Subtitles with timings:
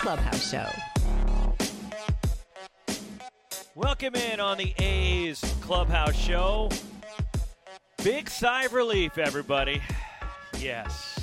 [0.00, 0.66] Clubhouse Show.
[3.74, 6.70] Welcome in on the A's Clubhouse Show.
[8.02, 9.82] Big sigh of relief, everybody.
[10.58, 11.20] Yes.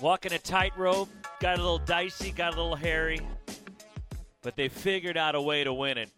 [0.00, 3.20] Walking a tightrope, got a little dicey, got a little hairy,
[4.40, 6.10] but they figured out a way to win it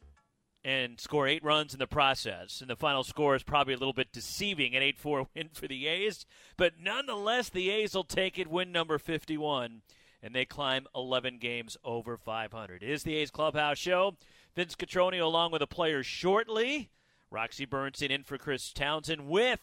[0.62, 2.60] and score eight runs in the process.
[2.60, 5.66] And the final score is probably a little bit deceiving an 8 4 win for
[5.66, 9.82] the A's, but nonetheless, the A's will take it, win number 51
[10.22, 12.82] and they climb 11 games over 500.
[12.82, 14.16] It is the A's Clubhouse Show.
[14.54, 16.90] Vince Cotroneo along with the players shortly.
[17.30, 19.60] Roxy Bernstein in for Chris Townsend with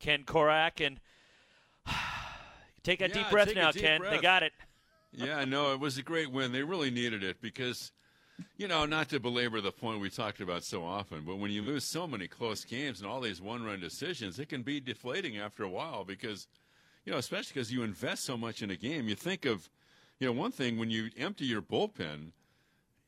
[0.00, 0.84] Ken Korach.
[0.84, 1.00] And
[2.82, 4.02] take a Yeah, deep breath now, deep Ken.
[4.02, 4.52] They got it.
[5.12, 6.52] Yeah, no, it was a great win.
[6.52, 7.92] They really needed it because,
[8.56, 11.60] you know, not to belabor the point we talked about so often, but when you
[11.60, 15.36] lose so many close games and all these one run decisions, it can be deflating
[15.36, 16.48] after a while because,
[17.04, 19.08] you know, especially because you invest so much in a game.
[19.08, 19.68] You think of,
[20.18, 22.32] you know, one thing when you empty your bullpen,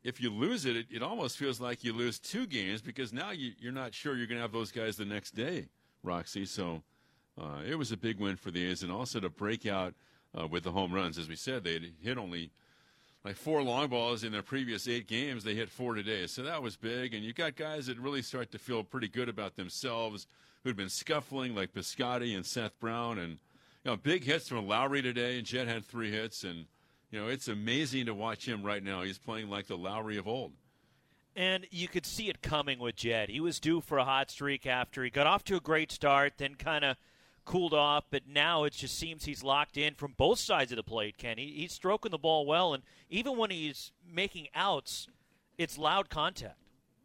[0.02, 3.30] if you lose it, it, it almost feels like you lose two games because now
[3.30, 5.68] you, you're not sure you're going to have those guys the next day,
[6.02, 6.44] Roxy.
[6.44, 6.82] So
[7.40, 9.94] uh, it was a big win for the A's and also to break out
[10.38, 11.16] uh, with the home runs.
[11.16, 12.50] As we said, they hit only
[13.24, 15.44] like four long balls in their previous eight games.
[15.44, 16.26] They hit four today.
[16.26, 17.14] So that was big.
[17.14, 20.26] And you've got guys that really start to feel pretty good about themselves
[20.62, 23.18] who'd been scuffling like Piscotty and Seth Brown.
[23.18, 23.38] And,
[23.84, 25.38] you know, big hits from Lowrie today.
[25.38, 26.44] And Jed had three hits.
[26.44, 26.66] And,
[27.10, 29.02] you know, it's amazing to watch him right now.
[29.02, 30.52] He's playing like the Lowrie of old.
[31.36, 33.28] And you could see it coming with Jed.
[33.28, 36.34] He was due for a hot streak after he got off to a great start,
[36.38, 36.96] then kind of
[37.44, 38.04] cooled off.
[38.08, 41.36] But now it just seems he's locked in from both sides of the plate, Ken.
[41.36, 45.08] He, he's stroking the ball well, and even when he's making outs,
[45.58, 46.63] it's loud contact.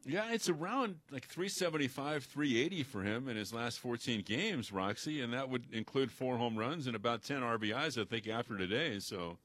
[0.09, 5.31] Yeah, it's around like 375, 380 for him in his last 14 games, Roxy, and
[5.33, 8.97] that would include four home runs and about 10 RBIs, I think, after today.
[8.97, 9.37] So,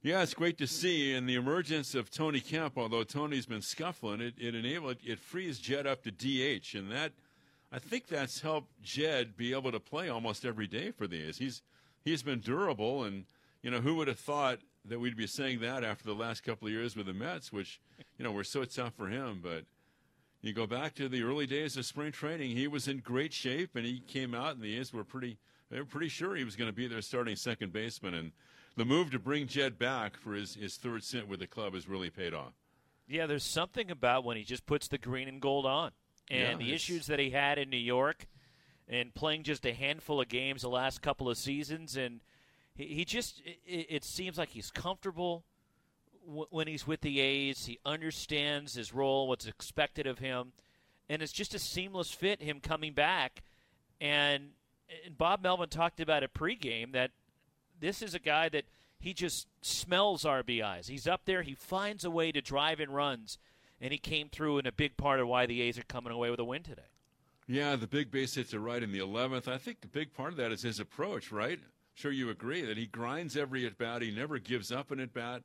[0.00, 1.12] yeah, it's great to see.
[1.12, 5.58] And the emergence of Tony Kemp, although Tony's been scuffling, it, it enabled it frees
[5.58, 7.10] Jed up to DH, and that
[7.72, 11.38] I think that's helped Jed be able to play almost every day for the A's.
[11.38, 11.62] He's
[12.04, 13.24] he's been durable, and
[13.62, 16.68] you know who would have thought that we'd be saying that after the last couple
[16.68, 17.80] of years with the Mets, which
[18.18, 19.40] you know were so tough for him.
[19.42, 19.64] But
[20.42, 23.76] you go back to the early days of spring training, he was in great shape,
[23.76, 25.38] and he came out, and the A's were pretty
[25.70, 28.32] they were pretty sure he was going to be their starting second baseman, and
[28.76, 31.88] the move to bring Jed back for his, his third stint with the club has
[31.88, 32.52] really paid off.
[33.08, 35.92] Yeah, there's something about when he just puts the green and gold on.
[36.30, 38.26] And Yeah, the issues that he had in New York
[38.86, 41.96] and playing just a handful of games the last couple of seasons.
[41.96, 42.20] And
[42.78, 45.44] he, he just, it, it seems like he's comfortable
[46.24, 47.66] w- when he's with the A's.
[47.66, 50.52] He understands his role, what's expected of him.
[51.10, 53.42] And it's just a seamless fit, him coming back.
[54.00, 54.50] And,
[55.04, 57.10] and Bob Melvin talked about it pregame that
[57.80, 58.64] this is a guy that
[59.00, 60.88] he just smells RBIs.
[60.88, 61.42] He's up there.
[61.42, 63.38] He finds a way to drive in runs,
[63.80, 66.30] and he came through in a big part of why the A's are coming away
[66.30, 66.82] with a win today.
[67.46, 69.48] Yeah, the big base hits are right in the 11th.
[69.48, 71.58] I think the big part of that is his approach, right?
[71.98, 74.02] Sure, you agree that he grinds every at bat.
[74.02, 75.42] He never gives up an at bat.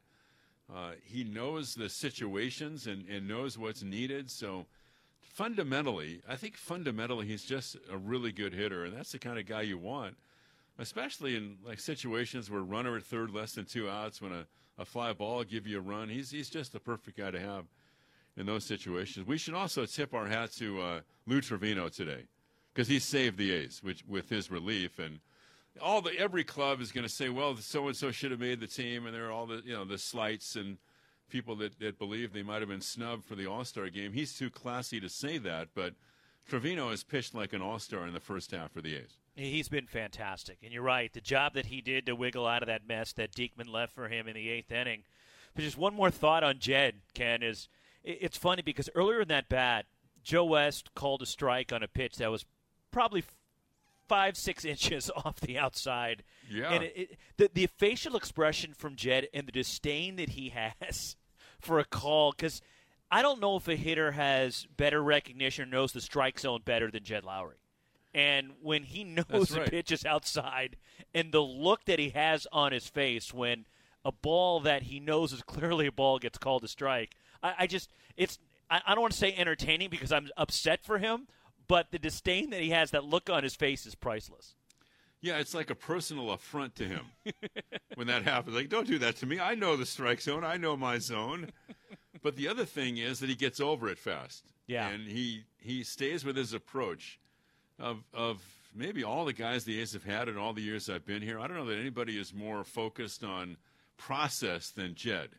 [0.72, 4.30] Uh, he knows the situations and, and knows what's needed.
[4.30, 4.68] So,
[5.20, 9.48] fundamentally, I think fundamentally he's just a really good hitter, and that's the kind of
[9.48, 10.16] guy you want,
[10.78, 14.46] especially in like situations where runner at third, less than two outs, when a,
[14.78, 16.08] a fly ball will give you a run.
[16.08, 17.66] He's he's just the perfect guy to have
[18.38, 19.26] in those situations.
[19.26, 22.26] We should also tip our hat to uh, Lou Trivino today
[22.72, 25.20] because he saved the A's which, with his relief and
[25.82, 28.60] all the every club is going to say, well, so and so should have made
[28.60, 30.78] the team, and there are all the you know the slights and
[31.30, 34.14] people that, that believe they might have been snubbed for the All Star game.
[34.14, 35.94] He's too classy to say that, but
[36.50, 39.18] Trivino has pitched like an All Star in the first half for the A's.
[39.36, 41.12] He's been fantastic, and you're right.
[41.12, 44.08] The job that he did to wiggle out of that mess that Diekman left for
[44.08, 45.04] him in the eighth inning.
[45.56, 47.68] But just one more thought on Jed, Ken, is
[48.04, 49.86] it's funny because earlier in that bat,
[50.24, 52.46] Joe West called a strike on a pitch that was
[52.92, 53.24] probably
[54.08, 56.24] five, six inches off the outside.
[56.50, 56.70] Yeah.
[56.72, 60.50] And it, it, the, the facial expression from Jed and the disdain that he
[60.82, 61.16] has
[61.60, 62.62] for a call, because
[63.12, 66.90] I don't know if a hitter has better recognition or knows the strike zone better
[66.92, 67.60] than Jed Lowrie.
[68.14, 69.70] And when he knows That's the right.
[69.70, 70.78] pitch is outside,
[71.14, 73.66] and the look that he has on his face when
[74.06, 77.68] a ball that he knows is clearly a ball gets called a strike, I, I
[77.68, 78.38] just it's
[78.70, 81.28] I, I don't want to say entertaining because I'm upset for him,
[81.68, 84.56] but the disdain that he has, that look on his face, is priceless.
[85.22, 87.06] Yeah, it's like a personal affront to him
[87.96, 88.56] when that happens.
[88.56, 89.40] Like, don't do that to me.
[89.40, 90.44] I know the strike zone.
[90.44, 91.50] I know my zone.
[92.22, 94.44] But the other thing is that he gets over it fast.
[94.68, 94.88] Yeah.
[94.90, 97.20] And he he stays with his approach
[97.80, 98.42] of of
[98.76, 101.40] maybe all the guys the A's have had in all the years I've been here.
[101.40, 103.58] I don't know that anybody is more focused on
[103.98, 105.30] process than Jed.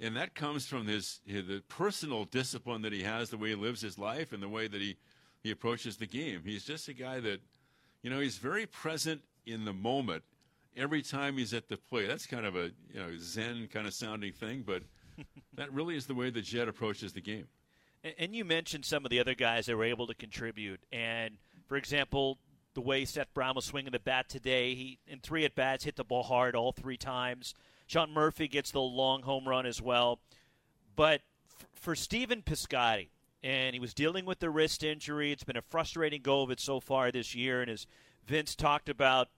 [0.00, 3.54] And that comes from his, his the personal discipline that he has, the way he
[3.56, 4.96] lives his life, and the way that he,
[5.42, 6.42] he approaches the game.
[6.44, 7.40] He's just a guy that
[8.02, 10.22] you know, he's very present in the moment
[10.76, 12.06] every time he's at the plate.
[12.08, 14.82] That's kind of a you know Zen kind of sounding thing, but
[15.54, 17.46] that really is the way that Jed approaches the game.
[18.04, 20.80] And- And you mentioned some of the other guys that were able to contribute.
[20.92, 22.38] And for example,
[22.74, 25.96] the way Seth Brown was swinging the bat today, he in three at bats hit
[25.96, 27.54] the ball hard all three times.
[27.88, 30.20] Sean Murphy gets the long home run as well.
[30.94, 33.08] But f- for Stephen Piscotty,
[33.42, 35.32] and he was dealing with the wrist injury.
[35.32, 37.62] It's been a frustrating go of it so far this year.
[37.62, 37.86] And as
[38.26, 39.28] Vince talked about,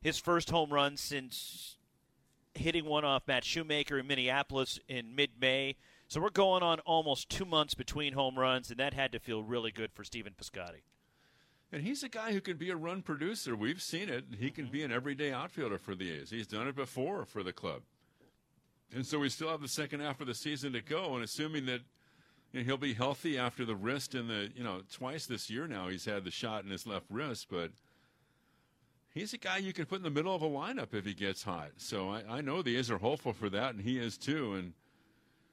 [0.00, 1.76] his first home run since
[2.54, 5.76] hitting one off Matt Shoemaker in Minneapolis in mid May.
[6.08, 9.42] So we're going on almost two months between home runs, and that had to feel
[9.42, 10.82] really good for Stephen Piscotty.
[11.72, 13.56] And he's a guy who can be a run producer.
[13.56, 14.26] We've seen it.
[14.38, 14.72] He can mm-hmm.
[14.72, 16.30] be an everyday outfielder for the A's.
[16.30, 17.82] He's done it before for the club.
[18.94, 21.14] And so we still have the second half of the season to go.
[21.14, 21.80] And assuming that
[22.54, 26.04] he'll be healthy after the wrist and the, you know, twice this year now he's
[26.04, 27.70] had the shot in his left wrist, but
[29.12, 31.42] he's a guy you can put in the middle of a lineup if he gets
[31.42, 31.70] hot.
[31.78, 34.54] So I, I know the A's are hopeful for that, and he is too.
[34.54, 34.72] And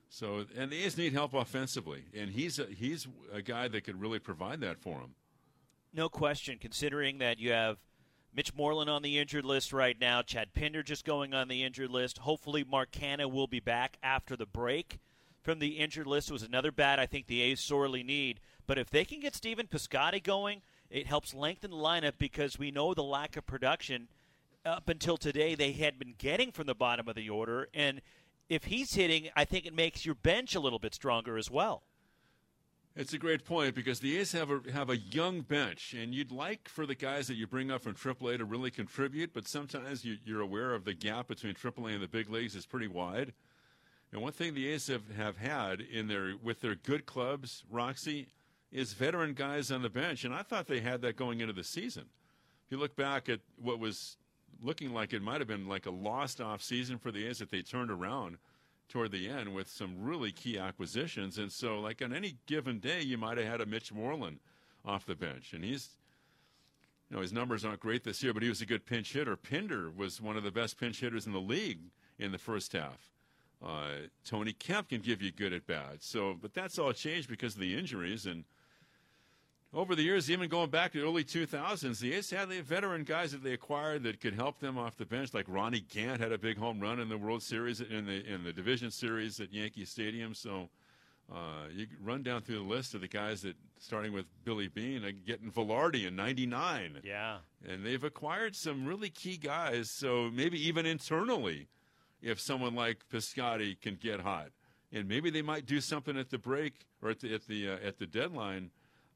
[0.09, 4.00] so, and the A's need help offensively, and he's a, he's a guy that could
[4.00, 5.15] really provide that for him.
[5.94, 7.77] No question, considering that you have
[8.33, 11.89] Mitch Moreland on the injured list right now, Chad Pinder just going on the injured
[11.89, 12.19] list.
[12.19, 15.00] Hopefully, Mark Canha will be back after the break
[15.42, 16.32] from the injured list.
[16.32, 18.40] Was another bat I think the A's sorely need.
[18.68, 22.72] But if they can get Stephen Piscotty going, it helps lengthen the lineup because we
[22.72, 24.08] know the lack of production
[24.66, 27.68] up until today they had been getting from the bottom of the order.
[27.74, 28.02] And
[28.50, 31.84] if he's hitting, I think it makes your bench a little bit stronger as well.
[32.94, 36.32] It's a great point because the A's have a have a young bench, and you'd
[36.32, 40.04] like for the guys that you bring up from AAA to really contribute, but sometimes
[40.04, 43.32] you, you're aware of the gap between AAA and the big leagues is pretty wide.
[44.12, 48.28] And one thing the A's have, have had in their with their good clubs, Roxy,
[48.72, 51.63] is veteran guys on the bench, and I thought they had that going into the
[51.63, 52.06] season.
[52.66, 54.18] If you look back at what was
[54.62, 57.50] looking like it might have been like a lost off season for the A's that
[57.50, 58.38] they turned around
[58.90, 61.38] toward the end with some really key acquisitions.
[61.38, 64.40] And so, like on any given day, you might have had a Mitch Moreland
[64.84, 65.90] off the bench, and he's,
[67.10, 69.36] you know, his numbers aren't great this year, but he was a good pinch hitter.
[69.36, 71.80] Pinder was one of the best pinch hitters in the league
[72.19, 73.11] in the first half.
[73.63, 76.08] Uh, Tony Kemp can give you good at bats.
[76.08, 78.46] So, but that's all changed because of the injuries and.
[79.74, 83.06] Over the years, even going back to the early 2000s, the A's had the veteran
[83.06, 85.34] guys that they acquired that could help them off the bench.
[85.34, 88.44] Like Ronnie Gant had a big home run in the World Series, in the in
[88.44, 90.34] the Division Series at Yankee Stadium.
[90.34, 90.68] So
[91.32, 95.06] uh, you run down through the list of the guys that, starting with Billy Beane,
[95.06, 97.00] uh, getting Velarde in '99.
[97.03, 97.38] Yeah.
[97.65, 99.89] And they've acquired some really key guys.
[99.89, 101.70] So maybe even internally,
[102.22, 104.50] if someone like Piscotty can get hot,
[104.92, 107.78] and maybe they might do something at the break or at the at the uh,
[107.84, 108.72] at the deadline,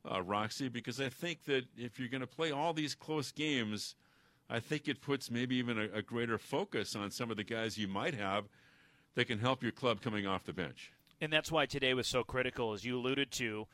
[0.10, 3.96] uh, Roxy, because I think that if you're going to play all these close games,
[4.50, 7.78] I think it puts maybe even a, a greater focus on some of the guys
[7.78, 8.46] you might have
[9.16, 10.92] that can help your club coming off the bench.
[11.22, 13.68] And that's why today was so critical, as you alluded to.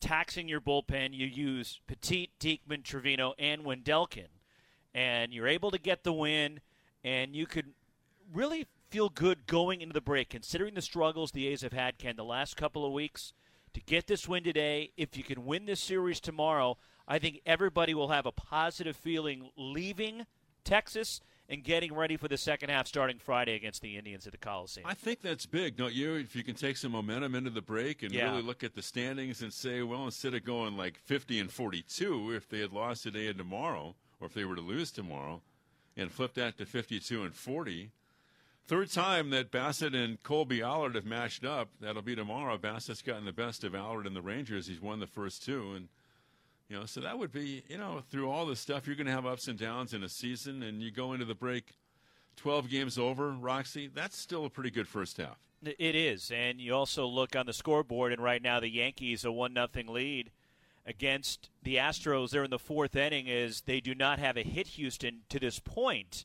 [0.00, 4.26] Taxing your bullpen, you use Petit, Diekman, Trivino, and Wendelken,
[4.92, 6.60] and you're able to get the win,
[7.02, 7.72] and you could
[8.32, 12.16] really feel good going into the break, considering the struggles the A's have had, Ken,
[12.16, 13.32] the last couple of weeks.
[13.74, 17.94] To get this win today, if you can win this series tomorrow, I think everybody
[17.94, 20.24] will have a positive feeling leaving
[20.64, 24.38] Texas and getting ready for the second half starting Friday against the Indians at the
[24.38, 24.86] Coliseum.
[24.88, 26.14] I think that's big, don't you?
[26.14, 28.30] If you can take some momentum into the break and Yeah.
[28.30, 32.32] really look at the standings and say, well, instead of going like 50 and 42,
[32.34, 35.42] if they had lost today and tomorrow, or if they were to lose tomorrow,
[35.96, 37.90] and flip that to 52 and 40,
[38.66, 41.68] Third time that Bassitt and Kolby Allard have matched up.
[41.80, 42.58] That'll be tomorrow.
[42.58, 44.66] Bassitt's gotten the best of Allard and the Rangers.
[44.66, 45.88] He's won the first two, and
[46.68, 49.12] you know, so that would be you know through all this stuff, you're going to
[49.12, 51.74] have ups and downs in a season, and you go into the break,
[52.34, 53.30] twelve games over.
[53.30, 55.38] Roxy, that's still a pretty good first half.
[55.62, 59.30] It is, and you also look on the scoreboard, and right now the Yankees a
[59.30, 60.32] one nothing lead
[60.84, 62.30] against the Astros.
[62.30, 65.60] They're in the fourth inning, as they do not have a hit Houston to this
[65.60, 66.24] point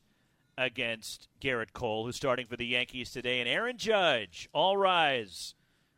[0.56, 4.48] against Gerrit Cole, who's starting for the Yankees today, and Aaron Judge.
[4.52, 5.54] All rise,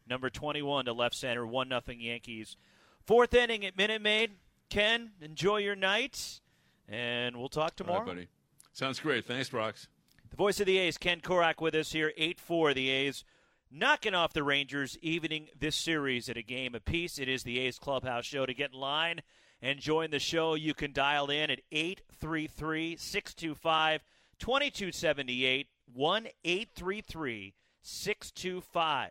[0.09, 2.57] number 21 to left center, one nothing Yankees.
[3.05, 4.33] Fourth inning at Minute Maid.
[4.71, 6.41] Ken, enjoy your night,
[6.89, 7.99] and we'll talk tomorrow.
[7.99, 8.29] Right, buddy.
[8.73, 9.27] Sounds great.
[9.27, 9.89] Thanks, Brox.
[10.31, 12.75] The voice of the A's, Ken Korach, with us here, 8 4.
[12.75, 13.25] The A's
[13.71, 17.19] knocking off the Rangers, evening this series at a game apiece.
[17.19, 18.47] It is the A's Clubhouse Show.
[18.47, 19.21] To get in line
[19.63, 24.03] and join the show, you can dial in at 833 625
[24.39, 29.11] 2278 1 833 625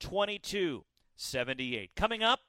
[0.00, 1.90] 2278.
[1.96, 2.40] Coming up,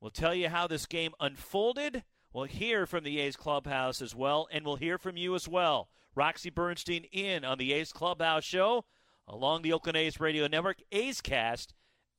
[0.00, 2.04] we'll tell you how this game unfolded.
[2.32, 5.88] We'll hear from the A's Clubhouse as well, and we'll hear from you as well.
[6.14, 8.84] Roxy Bernstein in on the A's Clubhouse show
[9.26, 11.74] along the Oakland A's radio network, A's Cast,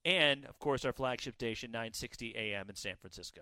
[0.05, 3.41] and of course our flagship station 960 AM in San Francisco.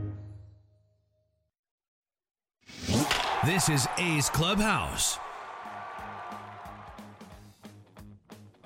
[3.43, 5.17] This is A's Clubhouse.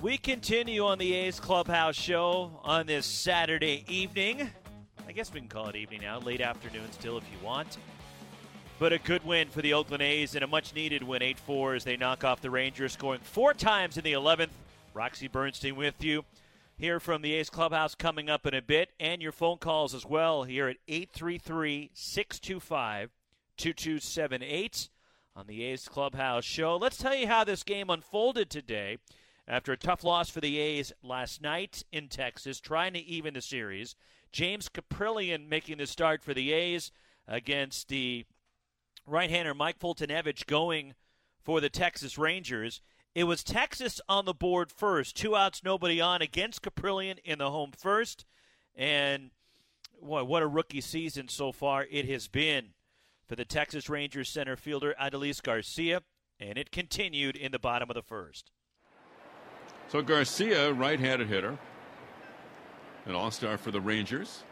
[0.01, 4.50] We continue on the A's Clubhouse show on this Saturday evening.
[5.08, 7.77] I guess we can call it evening now, late afternoon still if you want.
[8.77, 11.75] But a good win for the Oakland A's and a much needed win 8 4
[11.75, 14.50] as they knock off the Rangers, scoring four times in the 11th.
[14.94, 16.25] Roxy Bernstein with you.
[16.77, 20.05] here from the A's Clubhouse coming up in a bit, and your phone calls as
[20.05, 23.12] well here at 833 625
[23.58, 24.90] 2278
[25.36, 26.78] on the A's Clubhouse show.
[26.78, 28.98] Let's tell you how this game unfolded today.
[29.48, 33.42] After a tough loss for the A's last night in Texas, trying to even the
[33.42, 33.96] series,
[34.32, 36.92] James Kaprielian making the start for the A's
[37.28, 38.26] against the
[39.06, 40.96] right-hander Mike Foltynewicz going
[41.44, 42.82] for the Texas Rangers.
[43.14, 47.52] It was Texas on the board first, two outs, nobody on against Kaprielian in the
[47.52, 48.26] home first,
[48.76, 49.30] and
[50.02, 52.74] boy, what a rookie season so far it has been
[53.27, 56.01] for the Texas Rangers center fielder Adolis Garcia,
[56.39, 58.51] and it continued in the bottom of the first.
[59.89, 61.58] So Garcia, right-handed hitter,
[63.05, 64.44] an all-star for the Rangers.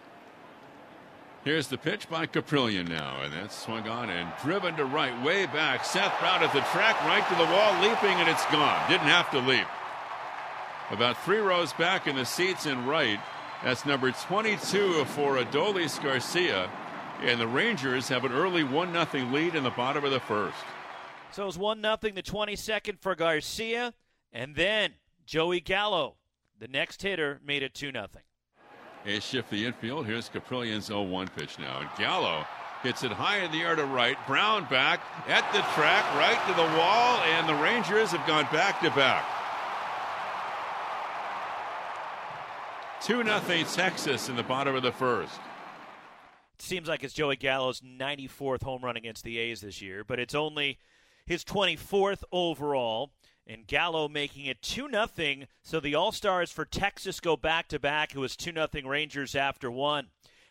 [1.44, 5.46] Here's the pitch by Kaprielian now, and that's swung on and driven to right, way
[5.46, 5.84] back.
[5.84, 8.90] Seth Brown at the track, right to the wall, leaping, and it's gone.
[8.90, 9.68] Didn't have to leap.
[10.92, 13.20] About three rows back in the seats in right.
[13.64, 16.70] That's number 22 for Adolis Garcia.
[17.24, 20.58] And the Rangers have an early 1 0 lead in the bottom of the first.
[21.32, 23.94] So it was 1 0 the 22nd for Garcia.
[24.34, 26.16] And then Joey Gallo,
[26.60, 28.08] the next hitter, made it 2 0.
[29.06, 30.06] They shift the infield.
[30.06, 31.80] Here's Kaprielian's 0 1 pitch now.
[31.80, 32.46] And Gallo
[32.84, 34.18] hits it high in the air to right.
[34.28, 35.00] Brown back
[35.30, 37.20] at the track, right to the wall.
[37.20, 39.24] And the Rangers have gone back to back.
[43.02, 45.40] 2 0 Texas in the bottom of the first.
[46.64, 50.34] Seems like it's Joey Gallo's 94th home run against the A's this year, but it's
[50.34, 50.80] only
[51.26, 53.12] his 24th overall.
[53.46, 55.46] And Gallo making it 2 0.
[55.62, 58.16] So the All Stars for Texas go back to back.
[58.16, 60.08] It was 2 0 Rangers after one.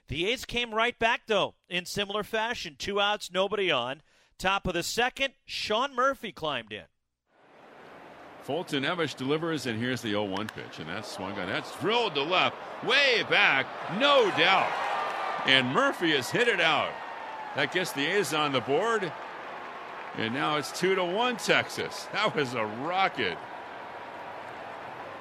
[0.09, 2.76] The A's came right back, though, in similar fashion.
[2.78, 4.02] Two outs, nobody on.
[4.37, 6.85] Top of the second, Sean Murphy climbed in.
[8.47, 10.78] Foltynewicz delivers, and here's the 0 1 pitch.
[10.78, 11.49] And that's swung on.
[11.49, 13.66] That's drilled to left, way back,
[13.99, 14.92] no doubt.
[15.47, 16.93] And Murphy has hit it out.
[17.57, 19.13] That gets the A's on the board.
[20.17, 22.07] And now it's two to one Texas.
[22.13, 23.37] That was a rocket.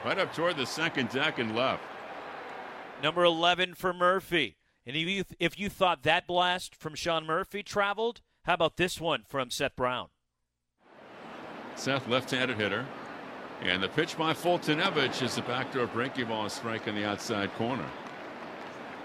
[0.05, 1.83] right up toward the second deck and left.
[3.01, 4.57] Number 11 for Murphy.
[4.85, 8.99] And if you, if you thought that blast from Sean Murphy traveled, how about this
[8.99, 10.09] one from Seth Brown?
[11.75, 12.85] Seth, left-handed hitter.
[13.61, 17.85] And the pitch by Foltynewicz is a backdoor breaking ball strike in the outside corner.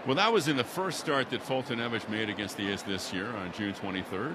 [0.07, 3.27] Well, that was in the first start that Foltynewicz made against the A's this year
[3.27, 4.35] on June 23rd.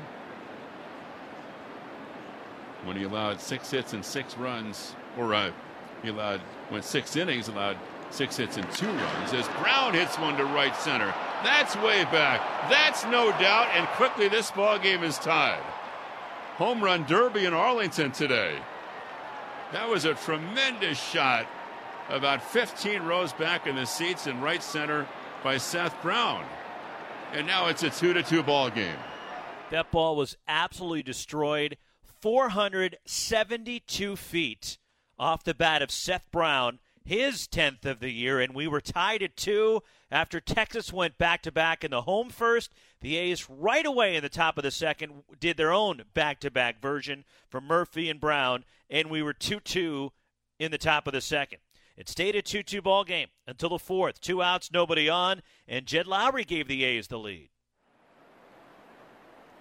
[2.84, 5.52] When he allowed six hits and six runs, or uh,
[6.04, 7.78] he allowed, went six innings, allowed
[8.10, 9.32] six hits and two runs.
[9.32, 11.14] As Brown hits one to right center.
[11.42, 12.42] That's way back.
[12.70, 13.70] That's no doubt.
[13.74, 15.64] And quickly, this ball game is tied.
[16.58, 18.58] Home run derby in Arlington today.
[19.72, 21.48] That was a tremendous shot,
[22.10, 25.08] about 15 rows back in the seats in right center
[25.44, 26.46] by Seth Brown.
[27.34, 28.98] And now it's a 2 to 2 ball game.
[29.70, 31.78] That ball was absolutely destroyed.
[32.22, 34.78] 472 feet
[35.18, 39.24] off the bat of Seth Brown, his 10th of the year, and we were tied
[39.24, 39.82] at two
[40.12, 42.74] after Texas went back to back in the home first.
[43.02, 46.52] The A's right away in the top of the second did their own back to
[46.52, 50.12] back version for Murphy and Brown, and we were 2 2
[50.60, 51.60] in the top of the second.
[52.02, 54.20] It stayed a 2 2 ball game until the fourth.
[54.20, 57.50] Two outs, nobody on, and Jed Lowrie gave the A's the lead.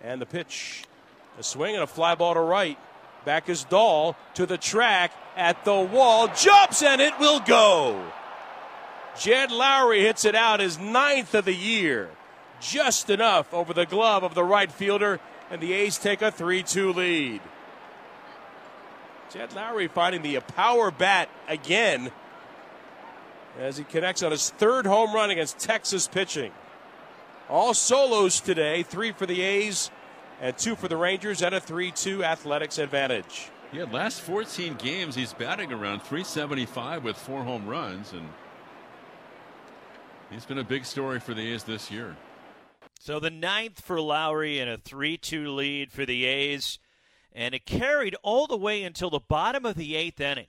[0.03, 0.85] And the pitch,
[1.39, 2.79] a swing and a fly ball to right.
[3.27, 8.11] Back is Dahl to the track at the wall, jumps and it will go.
[9.19, 12.09] Jed Lowrie hits it out his ninth of the year.
[12.59, 15.21] Just enough over the glove of the right fielder,
[15.51, 17.43] and the A's take a 3 2 lead.
[19.31, 22.11] Jed Lowrie finding the power bat again
[23.61, 26.53] as he connects on his third home run against Texas pitching.
[27.49, 29.91] All solos today, three for the A's
[30.41, 33.51] and two for the Rangers, and a 3 2 athletics advantage.
[33.73, 38.27] Yeah, last 14 games, he's batting around 375 with four home runs, and
[40.31, 42.17] he's been a big story for the A's this year.
[42.99, 46.79] So the ninth for Lowrie and a 3 2 lead for the A's.
[47.33, 50.49] And it carried all the way until the bottom of the eighth inning.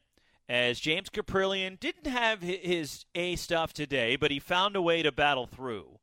[0.51, 5.09] As James Kaprielian didn't have his A stuff today, but he found a way to
[5.09, 5.99] battle through.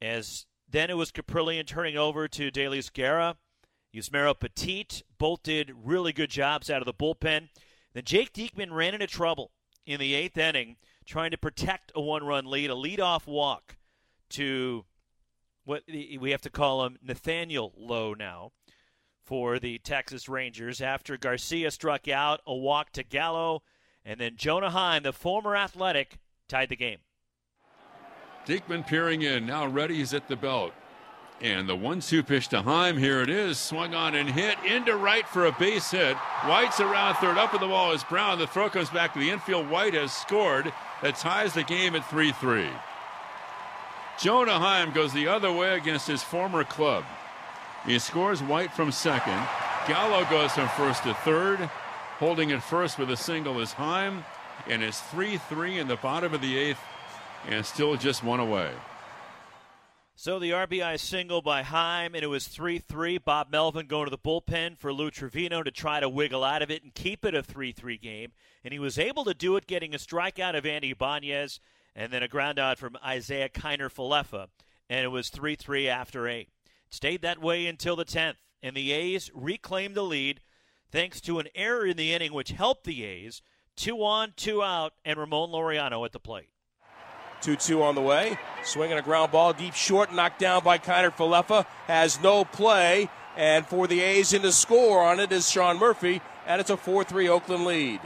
[0.00, 3.38] As then it was Kaprielian turning over to Deolis Guerra.
[3.92, 7.48] Yusmeiro Petit both did really good jobs out of the bullpen.
[7.92, 9.50] Then Jake Diekman ran into trouble
[9.84, 13.78] in the eighth inning, trying to protect a one-run lead, a lead-off walk
[14.30, 14.84] to
[15.64, 18.52] what we have to call him Nathaniel Lowe now
[19.26, 23.62] for the Texas Rangers after Garcia struck out, a walk to Gallo,
[24.04, 26.98] and then Jonah Heim, the former athletic, tied the game.
[28.46, 30.72] Diekman peering in, now ready, he's at the belt.
[31.40, 34.96] And the one two pitch to Heim, here it is, swung on and hit into
[34.96, 36.16] right for a base hit.
[36.46, 38.38] White's around third, up in the wall is Brown.
[38.38, 39.68] The throw comes back to the infield.
[39.68, 40.72] White has scored.
[41.02, 42.68] That ties the game at 3 3.
[44.18, 47.04] Jonah Heim goes the other way against his former club.
[47.86, 49.40] He scores White from second.
[49.86, 51.58] Gallo goes from first to third.
[52.18, 54.24] Holding it first with a single is Heim.
[54.68, 56.80] And it's 3 3 in the bottom of the eighth,
[57.46, 58.72] and still just one away.
[60.16, 63.18] So the RBI single by Heim, and it was 3 3.
[63.18, 66.70] Bob Melvin going to the bullpen for Lou Trivino to try to wiggle out of
[66.70, 68.32] it and keep it a 3 3 game.
[68.64, 71.60] And he was able to do it, getting a strikeout of Andy Banez
[71.94, 74.48] and then a ground out from Isiah Kiner Falefa.
[74.88, 76.48] And it was 3 3 after 8.
[76.96, 80.40] Stayed that way until the 10th, and the A's reclaimed the lead
[80.90, 83.42] thanks to an error in the inning which helped the A's.
[83.76, 86.48] Two on, two out, and Ramon Laureano at the plate.
[87.42, 88.38] 2 2 on the way.
[88.64, 91.66] Swinging a ground ball deep short, knocked down by Kiner Falefa.
[91.86, 93.10] Has no play.
[93.36, 96.22] And for the A's in the score on it is Sean Murphy.
[96.46, 98.00] And it's a 4 3 Oakland lead.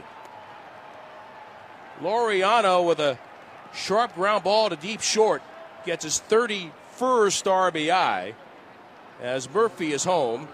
[2.01, 3.17] Laureano with a
[3.73, 5.41] sharp ground ball to deep short
[5.85, 8.33] gets his 31st RBI
[9.21, 10.47] as Murphy is home.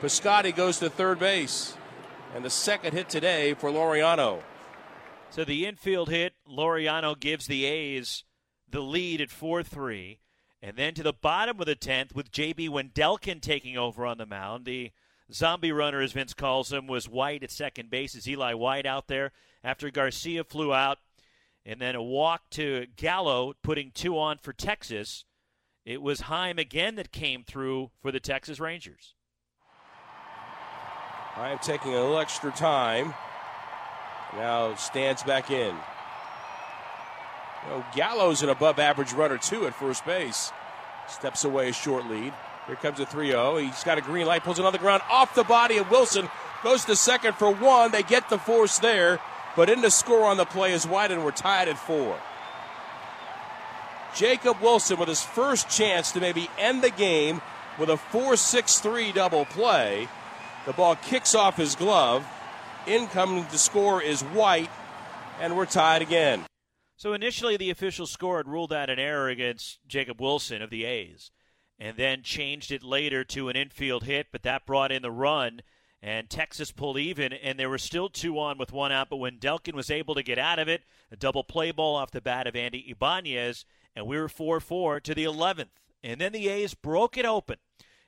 [0.00, 1.74] Piscotty goes to third base.
[2.34, 4.42] And the second hit today for Laureano.
[5.30, 8.24] So the infield hit, Laureano gives the A's
[8.70, 10.20] the lead at 4 3.
[10.62, 12.68] And then to the bottom of the 10th, with J.B.
[12.68, 14.66] Wendelken taking over on the mound.
[14.66, 14.92] The
[15.32, 18.14] zombie runner, as Vince calls him, was White at second base.
[18.14, 19.32] Is Eli White out there
[19.64, 20.98] after Garcia flew out?
[21.64, 25.24] And then a walk to Gallo, putting two on for Texas.
[25.84, 29.14] It was Heim again that came through for the Texas Rangers.
[31.36, 33.14] I am taking a little extra time.
[34.34, 35.74] Now stands back in.
[37.64, 40.52] You know, Gallo's an above average runner, too, at first base.
[41.08, 42.32] Steps away a short lead.
[42.66, 43.56] Here comes a 3 0.
[43.56, 46.28] He's got a green light, pulls it on the ground off the body of Wilson.
[46.62, 47.90] Goes to second for one.
[47.90, 49.18] They get the force there.
[49.56, 52.20] but didn't score on the play is White, and we're tied at four.
[54.14, 57.40] Jacob Wilson with his first chance to maybe end the game
[57.78, 60.08] with a 4 6 3 double play.
[60.66, 62.26] The ball kicks off his glove.
[62.86, 64.70] Incoming to score is White,
[65.38, 66.46] and we're tied again.
[66.96, 70.84] So initially, the official score had ruled out an error against Jacob Wilson of the
[70.84, 71.30] A's,
[71.78, 75.60] and then changed it later to an infield hit, but that brought in the run,
[76.02, 79.10] and Texas pulled even, and there were still two on with one out.
[79.10, 82.20] But Wendelken was able to get out of it, a double play ball off the
[82.20, 85.68] bat of Andy Ibanez, and we were 4 4 to the 11th.
[86.02, 87.56] And then the A's broke it open.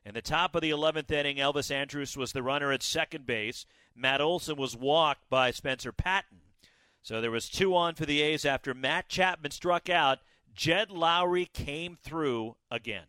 [0.04, 3.66] In the top of the 11th inning, Elvis Andrus was the runner at second base.
[3.94, 6.40] Matt Olson was walked by Spencer Patton.
[7.02, 10.18] So there was two on for the A's after Matt Chapman struck out.
[10.54, 13.04] Jed Lowrie came through again.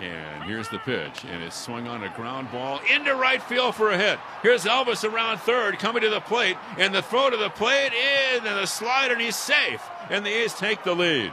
[0.00, 3.92] And here's the pitch, and it's swung on a ground ball into right field for
[3.92, 4.18] a hit.
[4.42, 8.44] Here's Elvis around third, coming to the plate, and the throw to the plate in,
[8.44, 9.80] and the slider, and he's safe.
[10.10, 11.30] And the A's take the lead.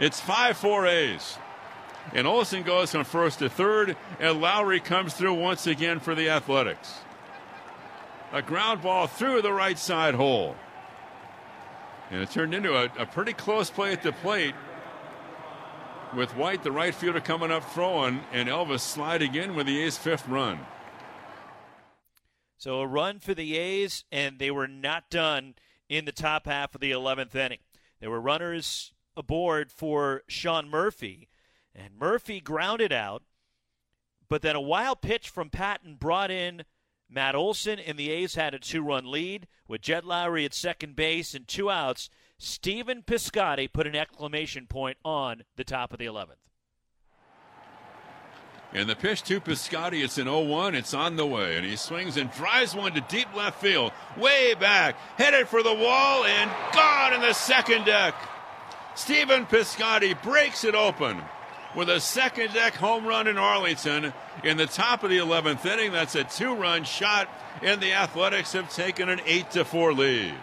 [0.00, 1.38] It's 5 4 A's.
[2.14, 6.30] And Olson goes from first to third, and Lowrie comes through once again for the
[6.30, 7.00] Athletics.
[8.32, 10.56] A ground ball through the right side hole.
[12.10, 14.54] And it turned into a, a pretty close play at the plate
[16.14, 19.98] with White, the right fielder, coming up throwing, and Elvis sliding in with the A's
[19.98, 20.60] fifth run.
[22.56, 25.54] So a run for the A's, and they were not done
[25.88, 27.60] in the top half of the 11th inning.
[28.00, 31.28] There were runners aboard for Sean Murphy,
[31.74, 33.22] and Murphy grounded out,
[34.28, 36.64] but then a wild pitch from Patton brought in
[37.08, 40.96] Matt Olson, and the A's had a two run lead with Jed Lowrie at second
[40.96, 42.10] base and two outs.
[42.38, 46.36] Stephen Piscotty put an exclamation point on the top of the 11th.
[48.72, 50.74] And the pitch to Piscotty, it's an 0 1.
[50.74, 51.56] It's on the way.
[51.56, 53.92] And he swings and drives one to deep left field.
[54.16, 54.96] Way back.
[55.16, 58.14] Headed for the wall and gone in the second deck.
[58.94, 61.22] Stephen Piscotty breaks it open
[61.74, 64.12] with a second deck home run in Arlington
[64.44, 65.92] in the top of the 11th inning.
[65.92, 67.28] That's a two run shot,
[67.62, 70.34] and the Athletics have taken an 8 to 4 lead.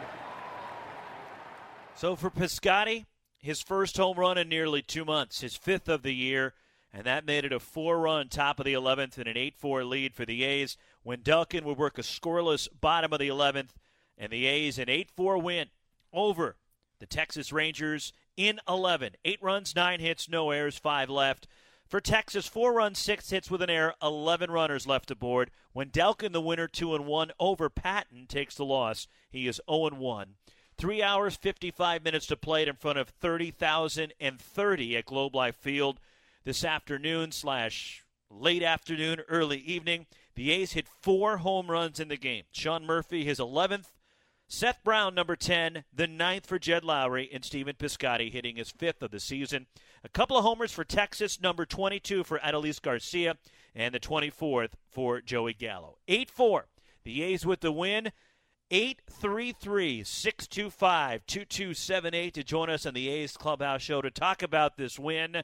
[1.97, 3.05] So for Piscotty,
[3.37, 6.53] his first home run in nearly two months, his fifth of the year,
[6.91, 9.85] and that made it a four run top of the 11th and an 8 4
[9.85, 10.75] lead for the A's.
[11.07, 13.69] Wendelken would work a scoreless bottom of the 11th,
[14.17, 15.67] and the A's an 8 4 win
[16.11, 16.57] over
[16.99, 19.13] the Texas Rangers in 11.
[19.23, 21.47] Eight runs, nine hits, no errors, five left.
[21.87, 25.49] For Texas, four runs, six hits with an error, 11 runners left aboard.
[25.73, 29.07] Wendelken, the winner, 2 and 1 over Patton, takes the loss.
[29.29, 30.35] He is 0 and 1.
[30.77, 35.99] Three hours, 55 minutes to play it in front of 30,030 at Globe Life Field
[36.43, 40.05] this afternoon slash late afternoon, early evening.
[40.35, 42.43] The A's hit four home runs in the game.
[42.51, 43.91] Sean Murphy, his 11th.
[44.47, 49.01] Seth Brown, number 10, the ninth for Jed Lowrie, and Stephen Piscotty hitting his fifth
[49.01, 49.65] of the season.
[50.03, 53.37] A couple of homers for Texas, number 22 for Adolis Garcia,
[53.73, 55.97] and the 24th for Joey Gallo.
[56.07, 56.67] 8 4.
[57.05, 58.11] The A's with the win.
[58.75, 64.99] 833 625 2278 to join us on the A's Clubhouse Show to talk about this
[64.99, 65.43] win.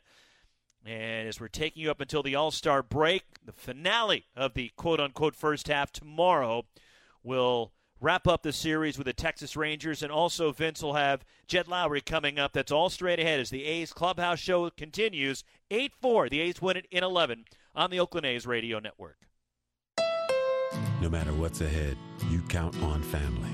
[0.85, 4.69] And as we're taking you up until the All Star break, the finale of the
[4.75, 6.65] quote unquote first half tomorrow
[7.23, 10.03] will wrap up the series with the Texas Rangers.
[10.03, 12.51] And also, Vince will have Jed Lowrie coming up.
[12.51, 15.45] That's all straight ahead as the A's Clubhouse Show continues.
[15.69, 16.27] 8 4.
[16.27, 19.19] The A's win it in 11 on the Oakland A's Radio Network.
[21.01, 21.97] No matter what's ahead,
[22.29, 23.49] you count on family.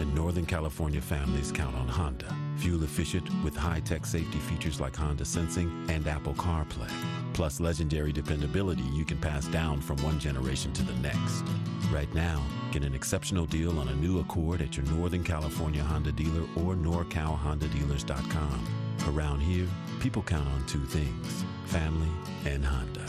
[0.00, 2.34] And Northern California families count on Honda.
[2.58, 6.90] Fuel efficient with high tech safety features like Honda Sensing and Apple CarPlay.
[7.32, 11.44] Plus legendary dependability you can pass down from one generation to the next.
[11.90, 16.12] Right now, get an exceptional deal on a new Accord at your Northern California Honda
[16.12, 18.66] dealer or NorCalHondaDealers.com.
[19.08, 19.66] Around here,
[20.00, 22.08] people count on two things family
[22.44, 23.04] and Honda.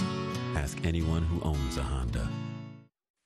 [0.56, 2.30] Ask anyone who owns a Honda.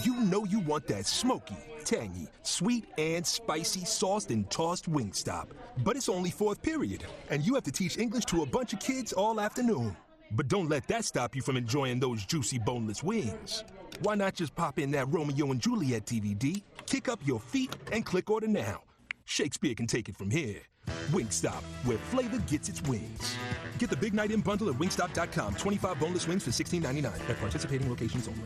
[0.00, 5.48] You know you want that smoky, tangy, sweet, and spicy sauced and tossed Wingstop.
[5.84, 8.80] But it's only fourth period, and you have to teach English to a bunch of
[8.80, 9.94] kids all afternoon.
[10.30, 13.64] But don't let that stop you from enjoying those juicy boneless wings.
[14.00, 18.04] Why not just pop in that Romeo and Juliet DVD, kick up your feet, and
[18.04, 18.82] click order now?
[19.26, 20.62] Shakespeare can take it from here.
[21.10, 23.36] Wingstop, where flavor gets its wings.
[23.78, 25.56] Get the Big Night In bundle at wingstop.com.
[25.56, 28.42] 25 boneless wings for $16.99 at participating locations only.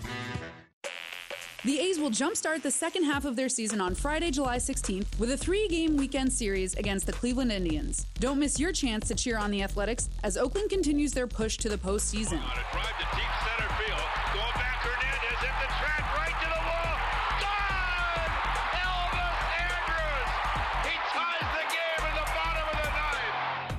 [1.67, 5.33] The A's will jumpstart the second half of their season on Friday, July 16th with
[5.33, 8.07] a three game weekend series against the Cleveland Indians.
[8.21, 11.69] Don't miss your chance to cheer on the Athletics as Oakland continues their push to
[11.69, 12.41] the postseason.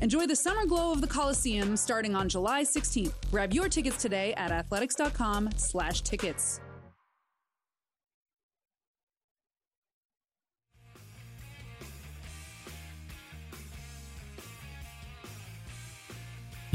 [0.02, 3.13] Enjoy the summer glow of the Coliseum starting on July 16th.
[3.32, 6.60] Grab your tickets today at athletics.com/tickets.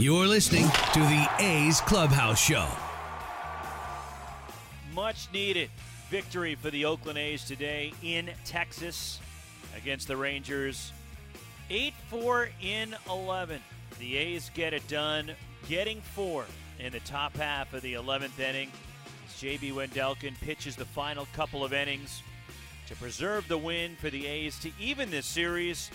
[0.02, 2.66] You're listening to the A's Clubhouse Show.
[4.92, 5.70] Much needed
[6.10, 9.20] victory for the Oakland A's today in Texas
[9.76, 10.92] against the Rangers.
[11.70, 13.60] 8 4 in 11.
[14.00, 15.30] The A's get it done,
[15.68, 16.46] getting four
[16.80, 18.72] in the top half of the 11th inning.
[19.38, 19.70] J.B.
[19.70, 22.24] Wendelken pitches the final couple of innings
[22.88, 25.92] to preserve the win for the A's to even this series.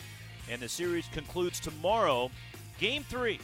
[0.50, 2.32] And the series concludes tomorrow,
[2.80, 3.38] Game 3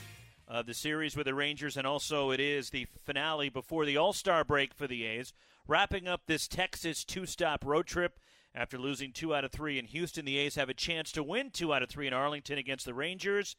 [0.53, 4.13] of the series with the Rangers, and also it is the finale before the All
[4.13, 5.33] Star break for the A's,
[5.67, 8.19] wrapping up this Texas two stop road trip.
[8.53, 11.49] After losing two out of three in Houston, the A's have a chance to win
[11.49, 13.55] two out of three in Arlington against the Rangers.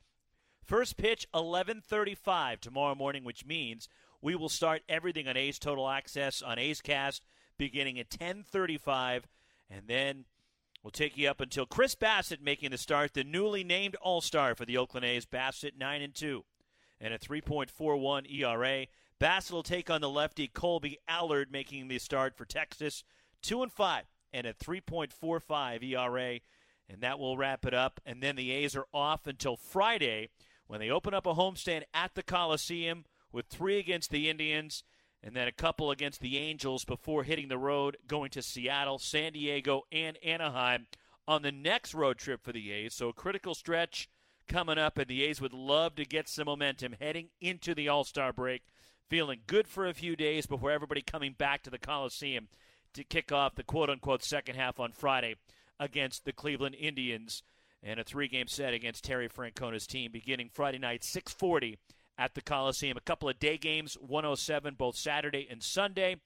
[0.62, 3.88] First pitch 11:35 tomorrow morning, which means
[4.22, 7.24] we will start everything on A's Total Access on A's Cast
[7.58, 9.26] beginning at 10:35,
[9.68, 10.26] and then
[10.84, 14.54] We'll take you up until Chris Bassitt making the start, the newly named All Star
[14.54, 15.24] for the Oakland A's.
[15.24, 16.44] Bassitt nine and two
[17.04, 18.86] and a 3.41 ERA.
[19.20, 23.04] Bassitt will take on the lefty Kolby Allard, making the start for Texas,
[23.42, 26.40] two and five and a 3.45 ERA.
[26.88, 28.00] And that will wrap it up.
[28.04, 30.30] And then the A's are off until Friday
[30.66, 34.82] when they open up a homestand at the Coliseum with three against the Indians
[35.22, 39.32] and then a couple against the Angels before hitting the road, going to Seattle, San
[39.32, 40.86] Diego, and Anaheim
[41.28, 42.94] on the next road trip for the A's.
[42.94, 44.08] So a critical stretch
[44.46, 48.04] coming up, and the A's would love to get some momentum heading into the All
[48.04, 48.62] Star break.
[49.08, 52.48] Feeling good for a few days before everybody coming back to the Coliseum
[52.94, 55.34] to kick off the quote unquote second half on Friday
[55.78, 57.42] against the Cleveland Indians
[57.82, 61.78] and a three game set against Terry Francona's team beginning Friday night, 640
[62.16, 62.96] at the Coliseum.
[62.96, 66.16] A couple of day games, 107 both Saturday and Sunday.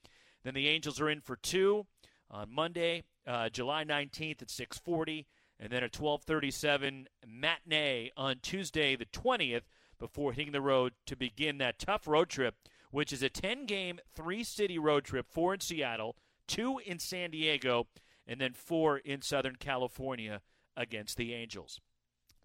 [0.44, 1.86] Then the Angels are in for two
[2.30, 5.26] on Monday, uh, July 19th at 640,
[5.60, 9.62] and then a 1237 matinee on Tuesday the 20th
[9.98, 12.54] before hitting the road to begin that tough road trip,
[12.90, 16.16] which is a 10 game, three city road trip, four in Seattle,
[16.46, 17.88] two in San Diego,
[18.26, 20.40] and then four in Southern California
[20.76, 21.80] against the Angels.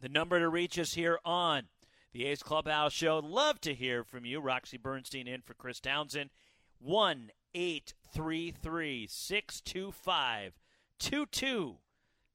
[0.02, 1.64] The number to reach us here on
[2.12, 3.20] the A's Clubhouse Show.
[3.20, 4.40] Love to hear from you.
[4.40, 6.30] Roxy Bernstein in for Chris Townsend.
[6.80, 10.54] 1 833 625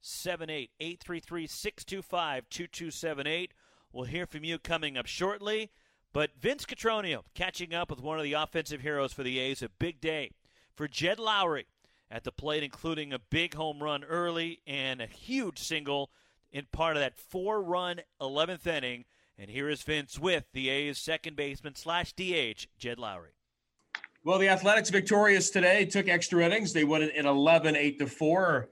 [0.01, 0.71] 2278.
[0.79, 3.53] 833 625 2278.
[3.91, 5.71] We'll hear from you coming up shortly.
[6.11, 9.61] But Vince Cotroneo catching up with one of the offensive heroes for the A's.
[9.61, 10.31] A big day
[10.73, 11.65] for Jed Lowrie
[12.09, 16.09] at the plate, including a big home run early and a huge single
[16.51, 19.05] in part of that four run 11th inning.
[19.37, 23.35] And here is Vince with the A's second baseman slash DH, Jed Lowrie.
[24.23, 26.73] Well, the Athletics victorious today took extra innings.
[26.73, 28.69] They won it in 11, 8 to 4.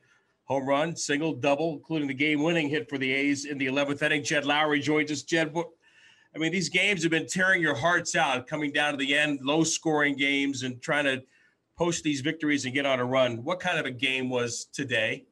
[0.47, 4.01] Home run, single, double, including the game winning hit for the A's in the 11th
[4.01, 4.23] inning.
[4.23, 5.23] Jed Lowrie joins us.
[5.23, 5.53] Jed,
[6.33, 9.39] I mean, these games have been tearing your hearts out coming down to the end,
[9.41, 11.23] low scoring games, and trying to
[11.77, 13.43] post these victories and get on a run.
[13.43, 15.25] What kind of a game was today?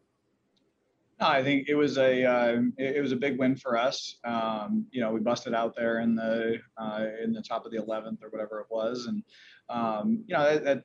[1.21, 4.17] No, I think it was a uh, it was a big win for us.
[4.25, 7.77] Um, you know, we busted out there in the uh, in the top of the
[7.77, 9.23] 11th or whatever it was, and
[9.69, 10.83] um, you know that, that,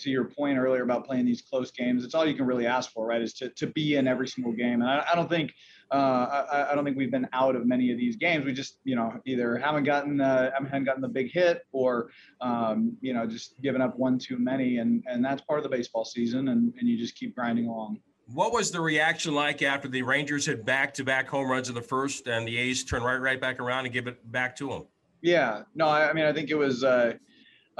[0.00, 2.92] to your point earlier about playing these close games, it's all you can really ask
[2.92, 3.22] for, right?
[3.22, 5.52] Is to to be in every single game, and I, I don't think
[5.92, 8.44] uh, I, I, don't think we've been out of many of these games.
[8.44, 12.10] We just, you know, either haven't gotten uh, haven't gotten the big hit, or
[12.40, 15.68] um, you know, just given up one too many, and and that's part of the
[15.68, 17.98] baseball season, and and you just keep grinding along.
[18.26, 22.28] What was the reaction like after the Rangers had back-to-back home runs in the first,
[22.28, 24.84] and the A's turned right right back around and give it back to them?
[25.22, 26.84] Yeah, no, I, I mean, I think it was.
[26.84, 27.14] Uh,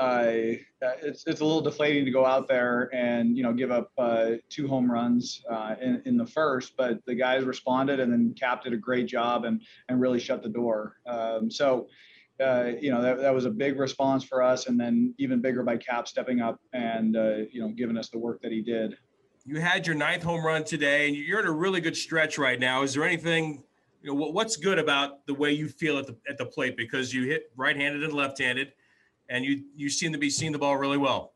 [0.00, 0.56] uh,
[1.02, 4.30] it's it's a little deflating to go out there and you know give up uh,
[4.48, 8.64] two home runs uh, in, in the first, but the guys responded and then Cap
[8.64, 10.96] did a great job and and really shut the door.
[11.06, 11.88] Um, so.
[12.40, 15.62] Uh, you know that, that was a big response for us, and then even bigger
[15.62, 18.96] by Cap stepping up and uh, you know giving us the work that he did
[19.44, 22.58] You had your ninth home run today, and you're in a really good stretch right
[22.58, 22.82] now.
[22.82, 23.62] Is there anything,
[24.02, 27.12] you know, what's good about the way you feel at the at the plate because
[27.12, 28.72] you hit right-handed and left-handed,
[29.30, 31.32] and you you seem to be seeing the ball really well.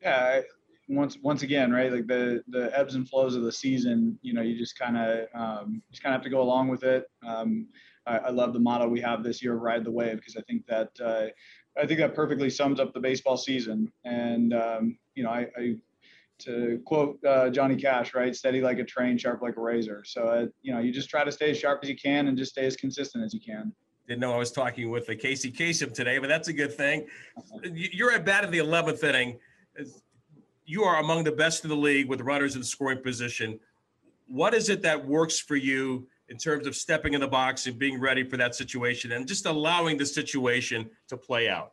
[0.00, 0.40] Yeah,
[0.88, 1.92] once once again, right?
[1.92, 5.28] Like the the ebbs and flows of the season, you know, you just kind of
[5.34, 7.04] um, just kind of have to go along with it.
[7.26, 7.68] Um,
[8.06, 10.66] I, I, love the motto we have this year, "Ride the wave," because I think
[10.66, 11.26] that uh,
[11.80, 13.92] I think that perfectly sums up the baseball season.
[14.04, 15.76] And um, you know, I, I
[16.40, 18.34] to quote uh, Johnny Cash, right?
[18.34, 20.02] Steady like a train, sharp like a razor.
[20.04, 22.36] So uh, you know, you just try to stay as sharp as you can and
[22.36, 23.72] just stay as consistent as you can.
[24.08, 27.06] Didn't know I was talking with the Casey Kasem today, but that's a good thing.
[27.62, 29.38] You're at bat in the 11th inning
[30.64, 33.58] you are among the best in the league with runners in scoring position.
[34.26, 37.78] What is it that works for you in terms of stepping in the box and
[37.78, 41.72] being ready for that situation and just allowing the situation to play out?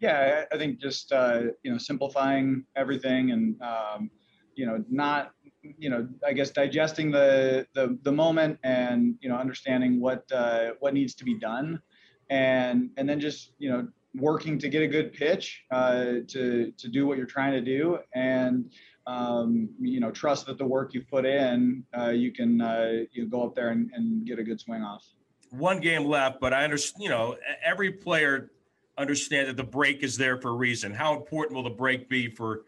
[0.00, 4.10] Yeah, I think just uh, you know simplifying everything and um,
[4.54, 5.32] you know not
[5.78, 10.70] you know I guess digesting the the, the moment and you know understanding what uh,
[10.80, 11.80] what needs to be done
[12.30, 16.88] and and then just you know working to get a good pitch uh, to to
[16.88, 18.70] do what you're trying to do, and
[19.06, 23.26] um, you know trust that the work you've put in, uh, you can uh, you
[23.26, 25.04] go up there and, and get a good swing off.
[25.50, 27.02] One game left, but I understand.
[27.02, 28.50] You know, every player
[28.96, 30.92] understands that the break is there for a reason.
[30.92, 32.62] How important will the break be for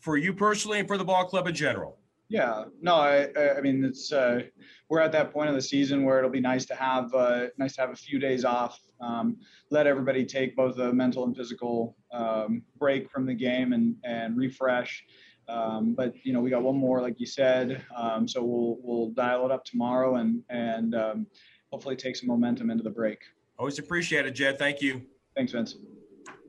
[0.00, 1.98] for you personally and for the ball club in general?
[2.28, 4.42] Yeah, no, I, I mean it's uh,
[4.88, 7.76] we're at that point of the season where it'll be nice to have uh, nice
[7.76, 9.36] to have a few days off, um,
[9.70, 14.36] let everybody take both a mental and physical um, break from the game and and
[14.36, 15.04] refresh.
[15.48, 19.10] Um, but you know we got one more, like you said, um, so we'll we'll
[19.10, 21.26] dial it up tomorrow and and um,
[21.70, 23.18] hopefully take some momentum into the break.
[23.58, 24.58] Always appreciate it, Jed.
[24.58, 25.02] Thank you.
[25.36, 25.76] Thanks, Vince.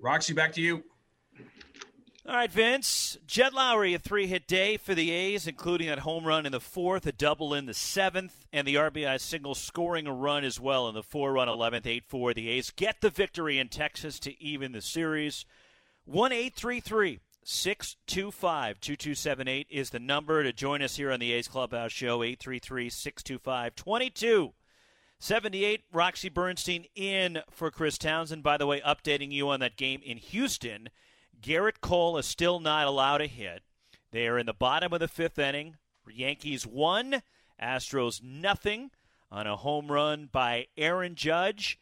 [0.01, 0.83] Roxy, back to you.
[2.27, 3.17] All right, Vince.
[3.25, 6.59] Jed Lowrie, a three hit day for the A's, including that home run in the
[6.59, 10.89] fourth, a double in the seventh, and the RBI single scoring a run as well
[10.89, 12.33] in the four run 11th, 8 4.
[12.33, 15.45] The A's get the victory in Texas to even the series.
[16.03, 21.93] 1 833 625 2278 is the number to join us here on the A's Clubhouse
[21.93, 22.23] Show.
[22.23, 25.83] 833 625 2278.
[25.93, 28.43] Roxy Bernstein in for Chris Townsend.
[28.43, 30.89] By the way, updating you on that game in Houston.
[31.41, 33.63] Gerrit Cole is still not allowed a hit.
[34.11, 35.77] They are in the bottom of the fifth inning.
[36.09, 37.21] Yankees one,
[37.61, 38.91] Astros nothing
[39.31, 41.79] on a home run by Aaron Judge.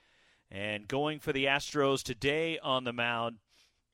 [0.52, 3.38] And going for the Astros today on the mound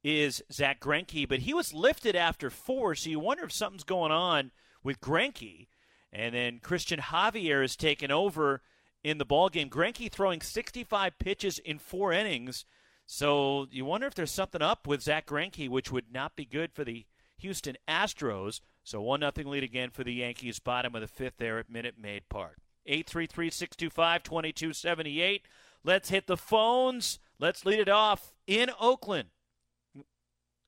[0.04, 4.12] is Zach Greinke, but he was lifted after four, so you wonder if something's going
[4.12, 4.52] on
[4.84, 5.68] with Greinke.
[6.12, 8.62] And then Cristian Javier is taken over
[9.04, 9.70] in the ballgame.
[9.70, 12.66] Greinke throwing 65 pitches in four innings
[13.14, 16.72] so you wonder if there's something up with Zach Greinke, which would not be good
[16.72, 17.06] for the
[17.40, 18.62] Houston Astros.
[18.86, 21.96] So one nothing lead again for the Yankees, bottom of the fifth there at Minute
[22.02, 22.60] Maid Park.
[22.88, 25.42] 833-625-2278.
[25.84, 27.20] Let's hit the phones.
[27.38, 29.28] Let's lead it off in Oakland.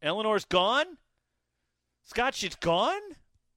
[0.02, 0.98] Eleanor's gone?
[2.04, 3.00] Scott, she's gone?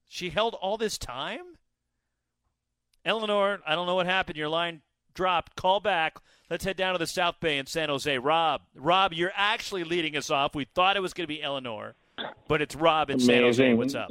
[0.09, 1.57] She held all this time?
[3.05, 4.39] Eleanor, I don't know what happened.
[4.39, 5.57] Your line dropped.
[5.57, 6.19] Call back.
[6.49, 8.19] Let's head down to the South Bay in San Jose.
[8.19, 10.55] Rob, Rob, you're actually leading us off.
[10.55, 11.97] We thought it was going to be Eleanor,
[12.47, 13.35] but it's Rob in Amazing.
[13.35, 13.75] San Jose.
[13.75, 14.09] What's up?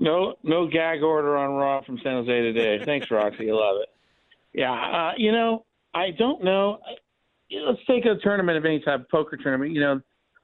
[0.00, 2.82] No, no gag order on Rob from San Jose today.
[2.84, 3.50] Thanks, Roxy.
[3.50, 3.88] I love it.
[4.54, 6.78] Yeah, uh, you know, I don't know.
[7.50, 9.72] Let's take a tournament of any type, poker tournament.
[9.72, 10.00] You know,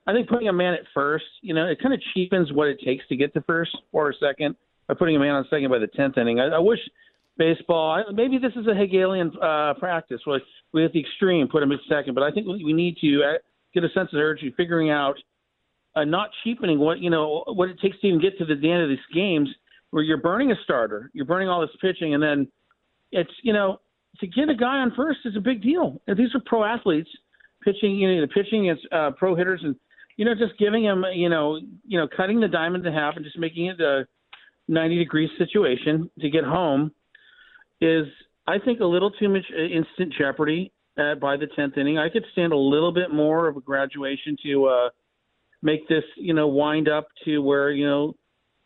[0.06, 2.80] I think putting a man at first, you know, it kind of cheapens what it
[2.84, 4.56] takes to get to first or second
[4.88, 6.38] by putting a man on second by the tenth inning.
[6.38, 6.80] I, I wish
[7.36, 8.04] baseball.
[8.12, 10.40] Maybe this is a Hegelian uh, practice where
[10.72, 13.38] we at the extreme put him at second, but I think we need to uh,
[13.72, 15.16] get a sense of urgency, figuring out,
[15.96, 18.82] uh, not cheapening what you know what it takes to even get to the, end
[18.82, 19.48] of these games
[19.90, 22.48] where you're burning a starter, you're burning all this pitching, and then
[23.12, 23.78] it's you know
[24.20, 26.00] to get a guy on first is a big deal.
[26.08, 27.10] These are pro athletes
[27.64, 29.76] pitching, you know, the pitching against uh, pro hitters, and
[30.16, 33.24] you know just giving them, you know, you know, cutting the diamond in half and
[33.24, 34.06] just making it a
[34.68, 36.90] 90 degree situation to get home
[37.80, 38.06] is
[38.46, 41.98] I think a little too much uh, instant jeopardy uh, by the tenth inning.
[41.98, 44.88] I could stand a little bit more of a graduation to uh,
[45.62, 48.14] make this, you know, wind up to where you know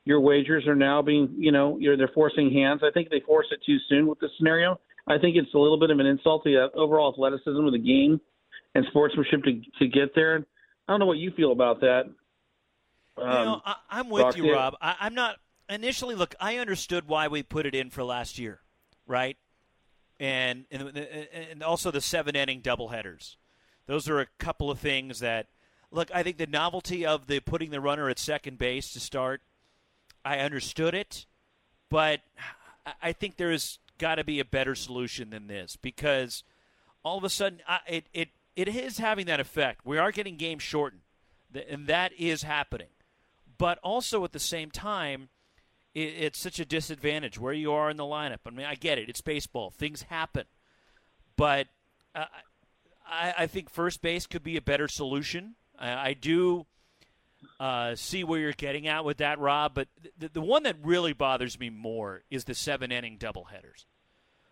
[0.05, 2.81] your wagers are now being, you know, you're they're forcing hands.
[2.83, 4.81] I think they force it too soon with this scenario.
[5.07, 7.79] I think it's a little bit of an insult to the overall athleticism of the
[7.79, 8.21] game
[8.75, 10.45] and sportsmanship to to get there.
[10.87, 12.05] I don't know what you feel about that.
[13.17, 14.75] Um, you know, I, am with you, Rob.
[14.81, 15.37] I, I'm not
[15.69, 16.15] initially.
[16.15, 18.61] Look, I understood why we put it in for last year
[19.09, 19.37] right?
[20.21, 23.37] And and, and also the seven inning doubleheaders.
[23.87, 25.47] Those are a couple of things that
[25.91, 26.11] look.
[26.15, 29.41] I think the novelty of the putting the runner at second base to start.
[30.25, 31.27] I understood it,
[31.89, 32.21] but
[33.03, 36.45] I think there's got to be a better solution than this because
[37.03, 39.85] all of a sudden I, it, it, it is having that effect.
[39.85, 41.03] We are getting games shortened,
[41.69, 42.89] and that is happening.
[43.57, 45.29] But also at the same time,
[45.95, 48.39] it, it's such a disadvantage where you are in the lineup.
[48.47, 49.09] I mean, I get it.
[49.09, 49.71] It's baseball.
[49.71, 50.45] Things happen.
[51.37, 51.69] But
[52.15, 52.25] uh,
[53.07, 55.55] I, I think first base could be a better solution.
[55.79, 56.67] I, I do
[57.61, 59.75] uh, see where you're getting at with that, Rob.
[59.75, 63.85] But the, the one that really bothers me more is the seven inning doubleheaders,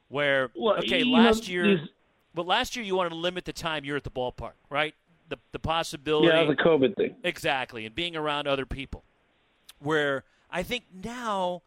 [0.08, 1.80] where Well, okay, last know, year,
[2.34, 4.94] but last year you wanted to limit the time you're at the ballpark, right?
[5.28, 7.16] The the possibility, Yeah, the COVID thing.
[7.24, 9.02] exactly, and being around other people.
[9.80, 10.22] Where
[10.56, 11.60] I think now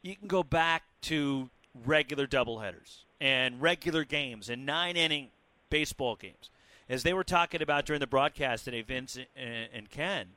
[0.00, 1.50] you can go back to
[1.84, 5.28] regular doubleheaders and regular games and nine inning
[5.68, 6.48] baseball games.
[6.88, 10.28] As they were talking about during the broadcast today, Vince and Ken,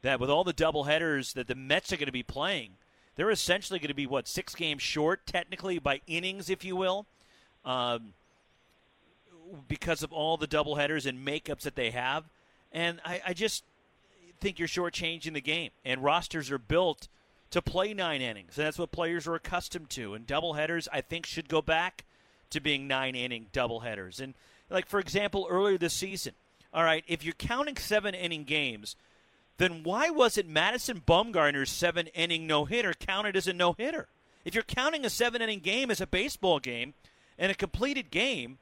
[0.00, 2.76] that with all the doubleheaders that the Mets are going to be playing,
[3.16, 7.04] they're essentially going to be, what, six games short, technically, by innings, if you will,
[7.66, 8.14] um,
[9.68, 12.24] because of all the doubleheaders and makeups that they have.
[12.72, 13.64] And I, I just
[14.40, 15.72] think you're shortchanging the game.
[15.84, 17.08] And rosters are built
[17.50, 20.14] to play nine innings, and that's what players are accustomed to.
[20.14, 22.04] And doubleheaders, I think, should go back
[22.50, 24.20] to being nine inning doubleheaders.
[24.20, 24.34] And
[24.68, 26.34] like for example, earlier this season,
[26.72, 28.96] all right, if you're counting seven inning games,
[29.58, 34.08] then why wasn't Madison Bumgarner's seven inning no hitter counted as a no hitter?
[34.44, 36.94] If you're counting a seven inning game as a baseball game
[37.38, 38.58] and a completed game,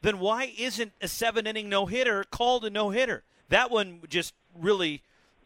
[0.00, 3.22] then why isn't a seven inning no hitter called a no hitter?
[3.50, 5.02] That one just really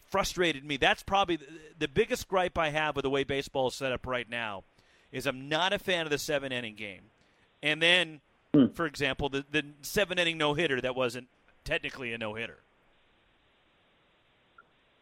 [0.08, 0.76] frustrated me.
[0.76, 1.46] That's probably the,
[1.78, 4.64] the biggest gripe I have with the way baseball is set up right now.
[5.12, 7.02] Is I'm not a fan of the seven inning game,
[7.62, 8.20] and then,
[8.52, 8.66] hmm.
[8.74, 11.28] for example, the the seven inning no hitter that wasn't
[11.64, 12.58] technically a no hitter.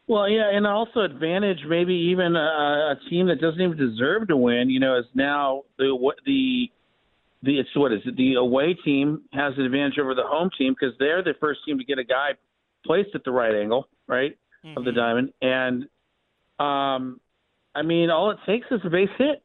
[0.07, 4.37] Well, yeah, and also advantage maybe even a, a team that doesn't even deserve to
[4.37, 4.69] win.
[4.69, 6.71] You know, is now the what the
[7.43, 8.17] the it's what is it?
[8.17, 11.79] The away team has an advantage over the home team because they're the first team
[11.79, 12.33] to get a guy
[12.85, 14.37] placed at the right angle, right,
[14.77, 15.33] of the diamond.
[15.43, 15.85] And
[16.59, 17.21] um,
[17.75, 19.43] I mean, all it takes is a base hit.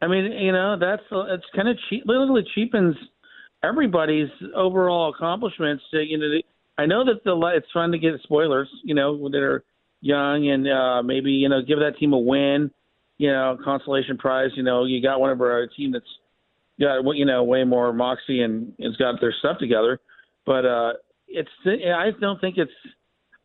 [0.00, 2.02] I mean, you know, that's it's kind of cheap.
[2.06, 2.96] Literally cheapens
[3.62, 5.84] everybody's overall accomplishments.
[5.92, 6.26] To, you know,
[6.78, 8.68] I know that the it's fun to get spoilers.
[8.82, 9.62] You know, when they're
[10.00, 12.70] young and uh, maybe you know give that team a win.
[13.18, 14.50] You know, consolation prize.
[14.56, 16.04] You know, you got one of our team that's
[16.80, 20.00] got you know way more moxie and has got their stuff together.
[20.44, 20.92] But uh,
[21.28, 22.72] it's I don't think it's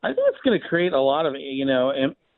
[0.03, 1.91] I think it's going to create a lot of you know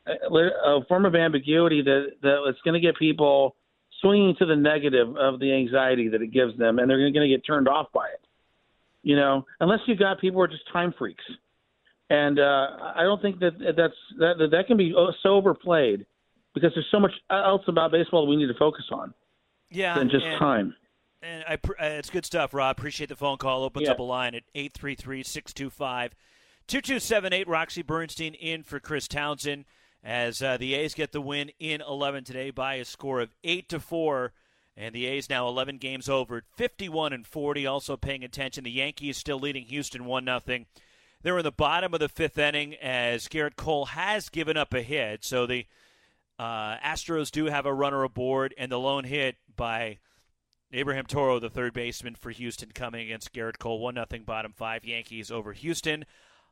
[0.06, 3.56] a form of ambiguity that that it's going to get people
[4.00, 7.28] swinging to the negative of the anxiety that it gives them, and they're going to
[7.28, 8.20] get turned off by it.
[9.02, 11.24] You know, unless you've got people who are just time freaks,
[12.08, 16.06] and uh, I don't think that that's that that, can be oh, so overplayed
[16.54, 19.14] because there's so much else about baseball we need to focus on
[19.70, 20.74] Yeah, than just and- time.
[21.22, 22.78] And I, uh, it's good stuff, Rob.
[22.78, 23.62] Appreciate the phone call.
[23.62, 23.92] Opens Yeah.
[23.92, 24.42] up a line at
[26.70, 27.44] 833-625-2278.
[27.48, 29.64] Roxy Bernstein in for Chris Townsend
[30.04, 33.68] as uh, the A's get the win in 11 today by a score of 8
[33.70, 34.32] to 4.
[34.76, 37.66] And the A's now 11 games over at 51 and 40.
[37.66, 40.64] Also paying attention, the Yankees still leading Houston 1 0.
[41.22, 44.80] They're in the bottom of the fifth inning as Gerrit Cole has given up a
[44.80, 45.24] hit.
[45.24, 45.66] So the
[46.38, 49.98] uh, Astros do have a runner aboard, and the lone hit by
[50.72, 53.80] Abraham Toro, the third baseman for Houston, coming against Gerrit Cole.
[53.80, 54.84] 1 0 bottom five.
[54.84, 56.04] Yankees over Houston.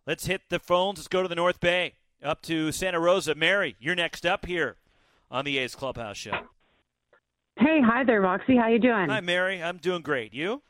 [0.08, 0.96] Let's hit the phones.
[0.98, 3.34] Let's go to the North Bay, up to Santa Rosa.
[3.34, 4.76] Mary, you're next up here
[5.30, 6.32] on the A's Clubhouse Show.
[7.58, 8.56] Hey, hi there, Roxy.
[8.56, 9.10] How you doing?
[9.10, 9.62] Hi, Mary.
[9.62, 10.32] I'm doing great.
[10.32, 10.62] You?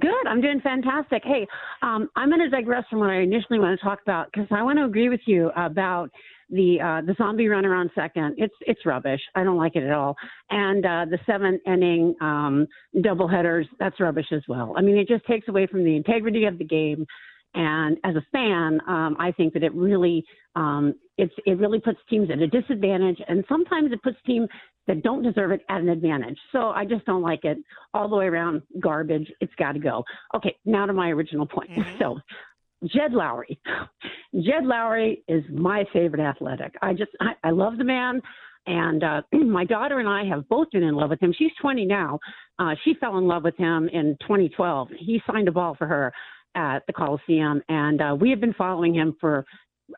[0.00, 0.26] Good.
[0.26, 1.22] I'm doing fantastic.
[1.24, 1.46] Hey,
[1.82, 4.64] um, I'm going to digress from what I initially want to talk about because I
[4.64, 6.10] want to agree with you about
[6.50, 8.34] the uh, the zombie runner on second.
[8.38, 9.20] It's it's rubbish.
[9.36, 10.16] I don't like it at all.
[10.50, 12.66] And uh, the seventh inning um,
[13.02, 13.68] double headers.
[13.78, 14.74] That's rubbish as well.
[14.76, 17.06] I mean, it just takes away from the integrity of the game.
[17.54, 20.24] And as a fan, um, I think that it really
[20.56, 24.48] um, it's it really puts teams at a disadvantage, and sometimes it puts teams
[24.86, 26.38] that don't deserve it at an advantage.
[26.50, 27.58] So I just don't like it
[27.94, 28.62] all the way around.
[28.80, 29.30] Garbage.
[29.40, 30.04] It's got to go.
[30.34, 31.70] Okay, now to my original point.
[31.98, 32.18] So.
[32.84, 33.58] Jed Lowrie.
[34.34, 36.74] Jed Lowrie is my favorite athletic.
[36.82, 38.20] I just, I, I love the man.
[38.66, 41.34] And uh, my daughter and I have both been in love with him.
[41.36, 42.18] She's 20 now.
[42.58, 44.88] Uh, she fell in love with him in 2012.
[44.98, 46.12] He signed a ball for her
[46.54, 49.44] at the Coliseum, and uh, we have been following him for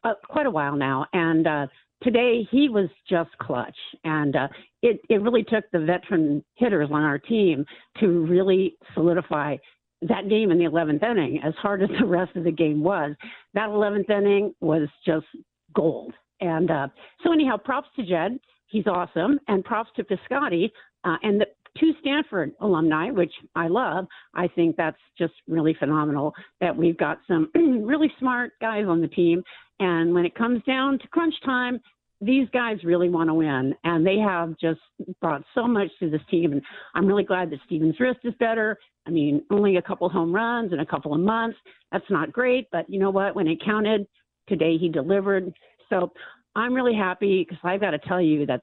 [0.03, 1.07] uh, quite a while now.
[1.13, 1.67] And uh,
[2.03, 4.49] today he was just clutch, and uh,
[4.83, 7.65] it it really took the veteran hitters on our team
[8.01, 9.57] to really solidify
[10.03, 11.41] that game in the 11th inning.
[11.45, 13.15] As hard as the rest of the game was,
[13.55, 15.27] that 11th inning was just
[15.75, 16.13] gold.
[16.41, 16.89] And uh,
[17.23, 18.39] so anyhow, props to Jed.
[18.67, 19.39] he's awesome.
[19.49, 20.71] And props to Piscotty
[21.05, 21.47] uh, and the
[21.79, 24.07] two Stanford alumni, which I love.
[24.35, 29.09] I think that's just really phenomenal that we've got some really smart guys on the
[29.09, 29.43] team.
[29.81, 31.81] And when it comes down to crunch time,
[32.20, 34.81] these guys really want to win, and they have just
[35.20, 36.53] brought so much to this team.
[36.53, 36.62] And
[36.95, 38.79] I'm really glad that Steven's wrist is better.
[39.07, 41.59] I mean, only a couple home runs in a couple of months.
[41.93, 43.37] That's not great, but you know what?
[43.37, 44.07] When it counted,
[44.49, 45.53] today he delivered.
[45.91, 46.12] So
[46.57, 48.62] I'm really happy because I've got to tell you that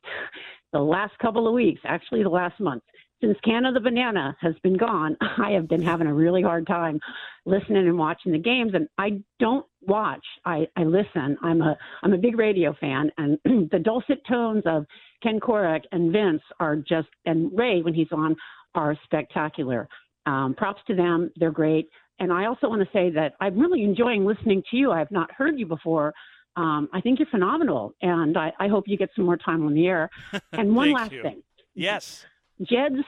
[0.73, 2.83] the last couple of weeks, actually the last month,
[3.21, 6.99] since Canha the Banana has been gone, I have been having a really hard time
[7.45, 8.73] listening and watching the games.
[8.73, 11.37] And I don't watch; I, I listen.
[11.41, 13.37] I'm a I'm a big radio fan, and
[13.71, 14.85] the dulcet tones of
[15.23, 18.35] Ken Korach and Vince are just, and Ray when he's on,
[18.75, 19.87] are spectacular.
[20.25, 21.89] Um, props to them; they're great.
[22.19, 24.91] And I also want to say that I'm really enjoying listening to you.
[24.91, 26.13] I have not heard you before.
[26.55, 29.73] Um, I think you're phenomenal, and I, I hope you get some more time on
[29.73, 30.09] the air.
[30.51, 31.23] And one last you.
[31.23, 31.41] thing.
[31.73, 32.25] Yes.
[32.69, 33.03] Jed's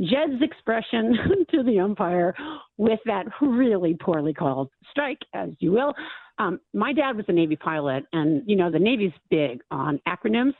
[0.00, 1.16] Jed's expression
[1.50, 2.34] to the umpire
[2.76, 5.94] with that really poorly called strike, as you will.
[6.38, 10.54] Um, my dad was a Navy pilot, and you know the Navy's big on acronyms.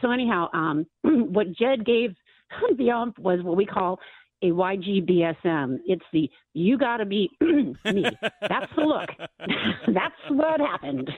[0.00, 2.14] So anyhow, um, what Jed gave
[2.78, 3.98] the ump was what we call
[4.42, 5.78] a YGBSM.
[5.86, 8.04] It's the you got to be me.
[8.40, 9.10] That's the look.
[9.88, 11.10] That's what happened.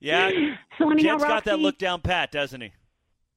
[0.00, 0.30] Yeah.
[0.78, 2.72] So anyhow, Jed's got that look down pat, doesn't he?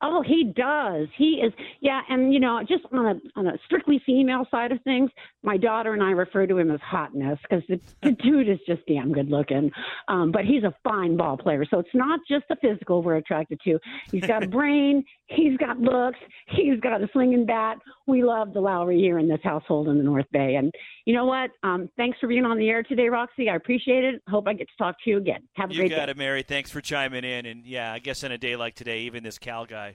[0.01, 1.07] Oh, he does.
[1.17, 2.01] He is, yeah.
[2.09, 5.11] And you know, just on a on a strictly female side of things,
[5.43, 8.81] my daughter and I refer to him as hotness because the, the dude is just
[8.87, 9.71] damn good looking.
[10.07, 13.59] Um, but he's a fine ball player, so it's not just the physical we're attracted
[13.65, 13.77] to.
[14.09, 15.03] He's got a brain.
[15.27, 16.17] He's got looks.
[16.47, 17.77] He's got a swinging bat.
[18.07, 20.55] We love the Lowrie here in this household in the North Bay.
[20.55, 20.73] And
[21.05, 21.51] you know what?
[21.63, 23.49] Um, thanks for being on the air today, Roxy.
[23.49, 24.21] I appreciate it.
[24.29, 25.41] Hope I get to talk to you again.
[25.55, 25.95] Have a great day.
[25.95, 26.41] You got it, Mary.
[26.41, 27.45] Thanks for chiming in.
[27.45, 29.88] And yeah, I guess on a day like today, even this Cal guy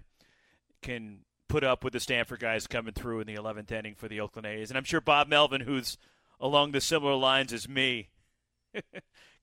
[0.85, 4.21] can put up with the Stanford guys coming through in the 11th inning for the
[4.21, 4.71] Oakland A's.
[4.71, 5.97] And I'm sure Bob Melvin, who's
[6.39, 8.11] along the similar lines as me,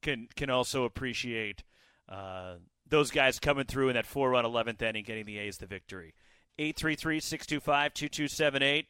[0.02, 1.64] can can also appreciate
[2.08, 2.56] uh,
[2.88, 6.14] those guys coming through in that four-run 11th inning, getting the A's the victory.
[6.60, 8.86] 833-625-2278.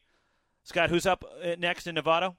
[0.64, 2.34] Scott, who's up uh, next in Nevada?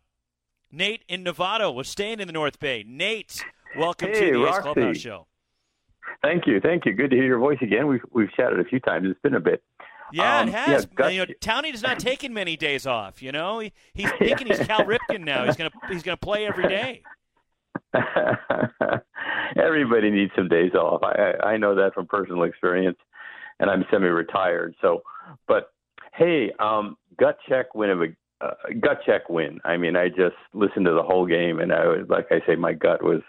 [0.72, 2.84] Nate in Nevada was staying in the North Bay.
[2.88, 3.44] Nate,
[3.78, 5.26] welcome Hey, to the A's Clubhouse Show.
[6.22, 6.94] Thank you, thank you.
[6.94, 7.88] Good to hear your voice again.
[7.88, 9.08] We've we've chatted a few times.
[9.10, 9.64] It's been a bit.
[10.14, 10.88] Yeah, Um, it has.
[11.00, 13.22] yeah, you know, Townie has not taken many days off.
[13.24, 15.46] You know, he, he's thinking he's Cal Ripken now.
[15.46, 17.02] He's gonna he's gonna play every day.
[19.56, 21.02] Everybody needs some days off.
[21.04, 21.12] I
[21.44, 22.98] I I know that from personal experience,
[23.60, 24.76] and I'm semi-retired.
[24.82, 25.02] So,
[25.48, 25.72] but
[26.14, 28.08] hey, um, gut check win of a
[28.42, 28.52] uh,
[28.82, 29.60] gut check win.
[29.64, 32.56] I mean, I just listened to the whole game, and I was like I say,
[32.56, 33.22] my gut was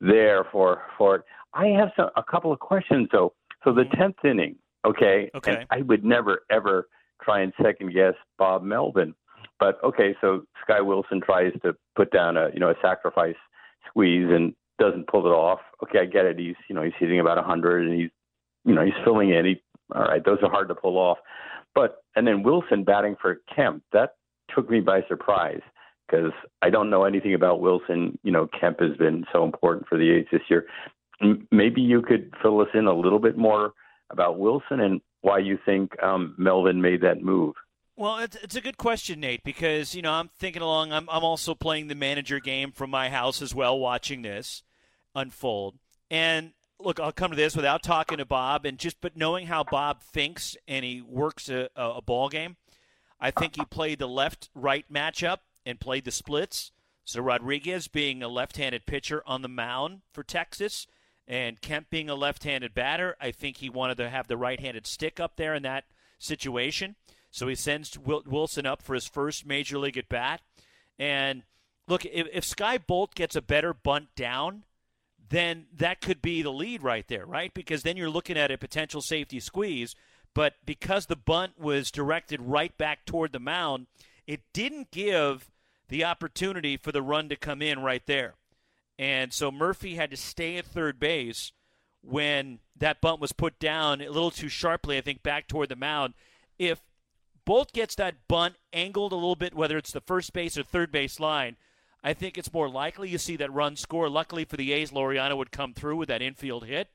[0.00, 1.22] there for for it.
[1.54, 3.32] I have some a couple of questions though.
[3.64, 4.56] So the tenth inning,
[4.86, 5.52] okay, Okay.
[5.56, 6.88] and I would never ever
[7.22, 9.14] try and second guess Bob Melvin,
[9.58, 13.36] but okay, so Sky Wilson tries to put down a you know a sacrifice
[13.88, 15.60] squeeze and doesn't pull it off.
[15.82, 16.38] Okay, I get it.
[16.38, 18.10] He's you know he's hitting about a hundred and he's
[18.64, 19.44] you know he's filling in.
[19.44, 19.62] He
[19.94, 21.18] all right, those are hard to pull off.
[21.74, 24.14] But and then Wilson batting for Kemp that
[24.54, 25.60] took me by surprise
[26.08, 28.18] because I don't know anything about Wilson.
[28.24, 30.66] You know, Kemp has been so important for the A's this year.
[31.22, 33.74] M- Maybe you could fill us in a little bit more
[34.10, 37.54] about Wilson and why you think um, Melvin made that move.
[37.96, 40.92] Well, it's, it's a good question, Nate, because you know I'm thinking along.
[40.92, 44.62] I'm I'm also playing the manager game from my house as well, watching this
[45.14, 45.78] unfold.
[46.10, 49.64] And look, I'll come to this without talking to Bob, and just but knowing how
[49.64, 52.56] Bob thinks and he works a, a, ball game.
[53.20, 56.72] I think he played the left-right matchup and played the splits.
[57.04, 60.86] So Rodriguez being a left-handed pitcher on the mound for Texas,
[61.30, 65.20] and Kemp being a left-handed batter, I think he wanted to have the right-handed stick
[65.20, 65.84] up there in that
[66.18, 66.96] situation.
[67.30, 70.40] So he sends Wilson up for his first major league at bat.
[70.98, 71.44] And
[71.86, 74.64] look, if, if Skye Bolt gets a better bunt down,
[75.28, 77.54] then that could be the lead right there, right?
[77.54, 79.94] Because then you're looking at a potential safety squeeze.
[80.34, 83.86] But because the bunt was directed right back toward the mound,
[84.26, 85.48] it didn't give
[85.88, 88.34] the opportunity for the run to come in right there.
[89.00, 91.52] And so Murphy had to stay at third base
[92.02, 95.76] when that bunt was put down a little too sharply, I think, back toward the
[95.76, 96.12] mound.
[96.58, 96.80] If
[97.46, 100.92] Bolt gets that bunt angled a little bit, whether it's the first base or third
[100.92, 101.56] base line,
[102.04, 104.10] I think it's more likely you see that run score.
[104.10, 106.88] Luckily for the A's, Laureano would come through with that infield hit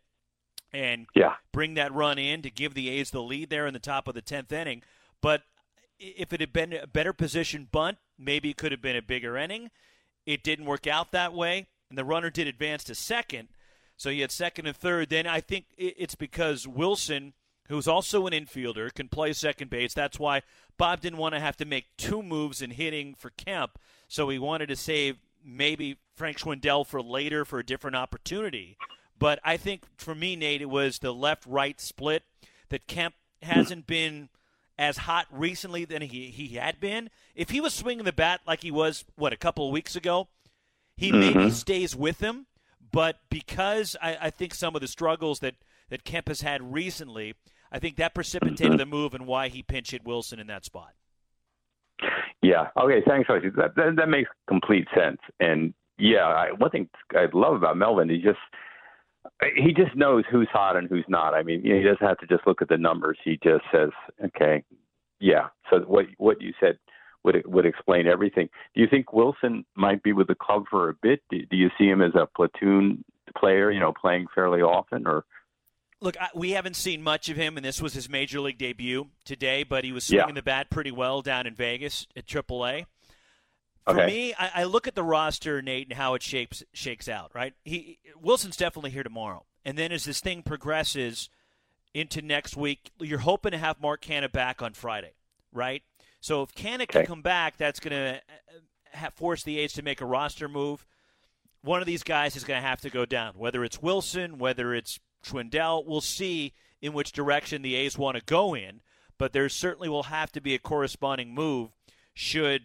[0.72, 1.38] and Yeah.
[1.52, 4.14] bring that run in to give the A's the lead there in the top of
[4.14, 4.84] the 10th inning.
[5.22, 5.42] But
[5.98, 9.36] if it had been a better position bunt, maybe it could have been a bigger
[9.36, 9.72] inning.
[10.28, 13.50] It didn't work out that way, and the runner did advance to second.
[13.98, 15.10] So you had second and third.
[15.10, 17.34] Then I think it's because Wilson
[17.68, 19.94] who's also an infielder, can play second base.
[19.94, 20.42] That's why
[20.78, 24.40] Bob didn't want to have to make two moves in hitting for Kemp, so he
[24.40, 28.78] wanted to save maybe Frank Schwindel for later for a different opportunity.
[29.18, 32.24] But I think for me, Nate, it was the left right split
[32.70, 34.30] that Kemp hasn't been
[34.78, 37.10] as hot recently than he, he had been.
[37.34, 40.28] If he was swinging the bat like he was, what, a couple of weeks ago,
[40.96, 41.40] he Mm-hmm.
[41.40, 42.48] maybe stays with him.
[42.92, 45.56] But because I, I think some of the struggles that,
[45.90, 47.36] that Kemp has had recently,
[47.72, 48.78] I think that precipitated Mm-hmm.
[48.78, 50.94] the move and why he pinch hit Wilson in that spot.
[52.42, 52.68] Yeah.
[52.80, 53.02] Okay.
[53.08, 53.50] Thanks, Archie.
[53.50, 55.18] That, that that makes complete sense.
[55.40, 58.40] And yeah, I, one thing I love about Melvin, he just
[59.56, 61.34] he just knows who's hot and who's not.
[61.34, 63.18] I mean, you know, he doesn't have to just look at the numbers.
[63.24, 63.90] He just says,
[64.26, 64.64] okay,
[65.20, 65.48] yeah.
[65.70, 66.78] So what what you said
[67.26, 68.48] would would explain everything.
[68.76, 71.22] Do you think Wilson might be with the club for a bit?
[71.30, 73.04] Do, do you see him as a platoon
[73.38, 73.72] player?
[73.72, 75.26] You know, playing fairly often, or
[76.02, 79.08] Look, I, we haven't seen much of him, and this was his major league debut
[79.24, 80.22] today, but he was Yeah.
[80.22, 82.86] swinging the bat pretty well down in Vegas at AAA.
[83.86, 84.06] For Okay.
[84.06, 87.32] me, I, I look at the roster, Nate, and how it shapes shakes out.
[87.34, 91.30] Right, he Wilson's definitely here tomorrow, and then as this thing progresses
[91.94, 95.14] into next week, you're hoping to have Mark Canha back on Friday,
[95.54, 95.82] right?
[96.26, 98.20] So if Canha can come back, that's going to
[98.94, 100.84] have, force the A's to make a roster move.
[101.62, 104.74] One of these guys is going to have to go down, whether it's Wilson, whether
[104.74, 105.86] it's Schwindel.
[105.86, 108.82] We'll see in which direction the A's want to go in,
[109.20, 111.70] but there certainly will have to be a corresponding move
[112.16, 112.64] should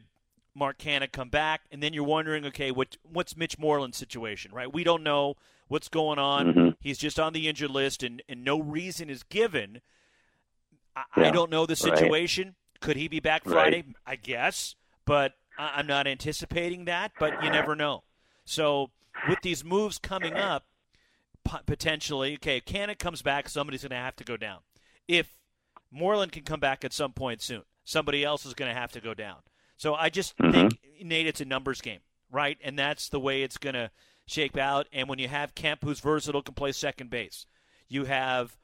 [0.54, 1.60] Mark Canha come back.
[1.70, 4.72] And then you're wondering, okay, what what's Mitch Moreland's situation, right?
[4.72, 5.34] We don't know
[5.68, 6.54] what's going on.
[6.54, 6.76] Mhm.
[6.80, 9.82] He's just on the injured list, and, and no reason is given.
[10.96, 12.10] I, I don't know the right.
[12.80, 13.52] Could he be back Right.
[13.52, 13.84] Friday?
[14.06, 14.74] I guess,
[15.04, 17.12] but I'm not anticipating that.
[17.18, 18.04] But you never know.
[18.44, 18.90] So
[19.22, 20.66] with these moves coming up,
[21.66, 24.60] potentially, okay, if Canha comes back, somebody's going to have to go down.
[25.08, 25.38] If
[25.90, 29.00] Moreland can come back at some point soon, somebody else is going to have to
[29.00, 29.38] go down.
[29.76, 30.52] So I just Mhm.
[30.52, 32.00] think, Nate, it's a numbers game,
[32.30, 32.58] right?
[32.62, 33.90] And that's the way it's going to
[34.26, 34.86] shape out.
[34.92, 37.46] And when you have Kemp, who's versatile, can play second base,
[37.88, 38.56] you have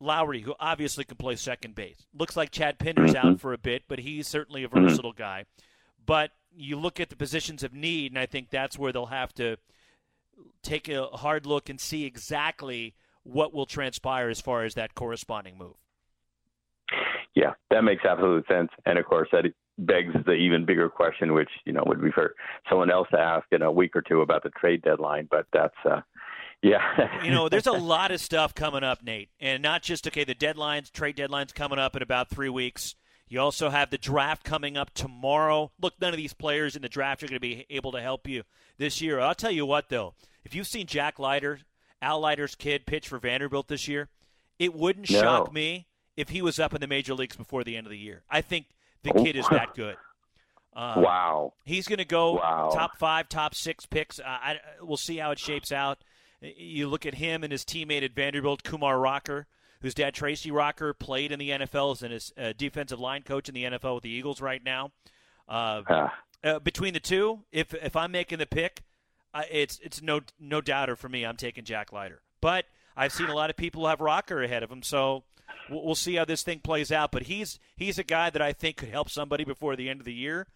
[0.00, 2.06] Lowrie, who obviously can play second base.
[2.14, 4.82] Looks like Chad Pinder's out for a bit, but he's certainly a Mhm.
[4.82, 5.44] versatile guy.
[6.04, 9.34] But you look at the positions of need, and I think that's where they'll have
[9.34, 9.58] to
[10.62, 15.58] take a hard look and see exactly what will transpire as far as that corresponding
[15.58, 15.76] move.
[17.34, 18.70] Yeah, that makes absolute sense.
[18.86, 19.44] And of course, that
[19.78, 22.34] begs the even bigger question, which you know would be for
[22.68, 25.28] someone else to ask in a week or two about the trade deadline.
[25.30, 26.00] But that's, uh,
[26.62, 30.24] yeah, you know, there's a lot of stuff coming up, Nate, and not just okay.
[30.24, 32.94] The deadlines, trade deadlines coming up in about three weeks.
[33.28, 35.70] You also have the draft coming up tomorrow.
[35.80, 38.26] Look, none of these players in the draft are going to be able to help
[38.26, 38.42] you
[38.76, 39.20] this year.
[39.20, 41.60] I'll tell you what, though, if you've seen Jack Leiter,
[42.02, 44.08] Al Leiter's kid, pitch for Vanderbilt this year,
[44.58, 45.20] it wouldn't No.
[45.20, 45.86] shock me
[46.16, 48.22] if he was up in the major leagues before the end of the year.
[48.28, 48.66] I think
[49.04, 49.96] the kid is that good.
[50.72, 51.52] Um, wow.
[51.64, 52.70] He's going to go Wow.
[52.72, 54.20] top five, top six picks.
[54.20, 55.98] Uh, I, we'll see how it shapes out.
[56.40, 59.46] You look at him and his teammate at Vanderbilt, Kumar Rocker,
[59.82, 63.48] whose dad Tracy Rocker played in the NFL as a is a defensive line coach
[63.48, 64.92] in the NFL with the Eagles right now.
[65.48, 66.08] Uh,
[66.42, 68.82] uh, between the two, if if I'm making the pick,
[69.34, 71.24] uh, it's it's no no doubter for me.
[71.24, 72.64] I'm taking Jack Leiter, but
[72.96, 75.24] I've seen a lot of people have Rocker ahead of him, so
[75.68, 77.12] we'll, we'll see how this thing plays out.
[77.12, 80.06] But he's he's a guy that I think could help somebody before the end of
[80.06, 80.46] the year.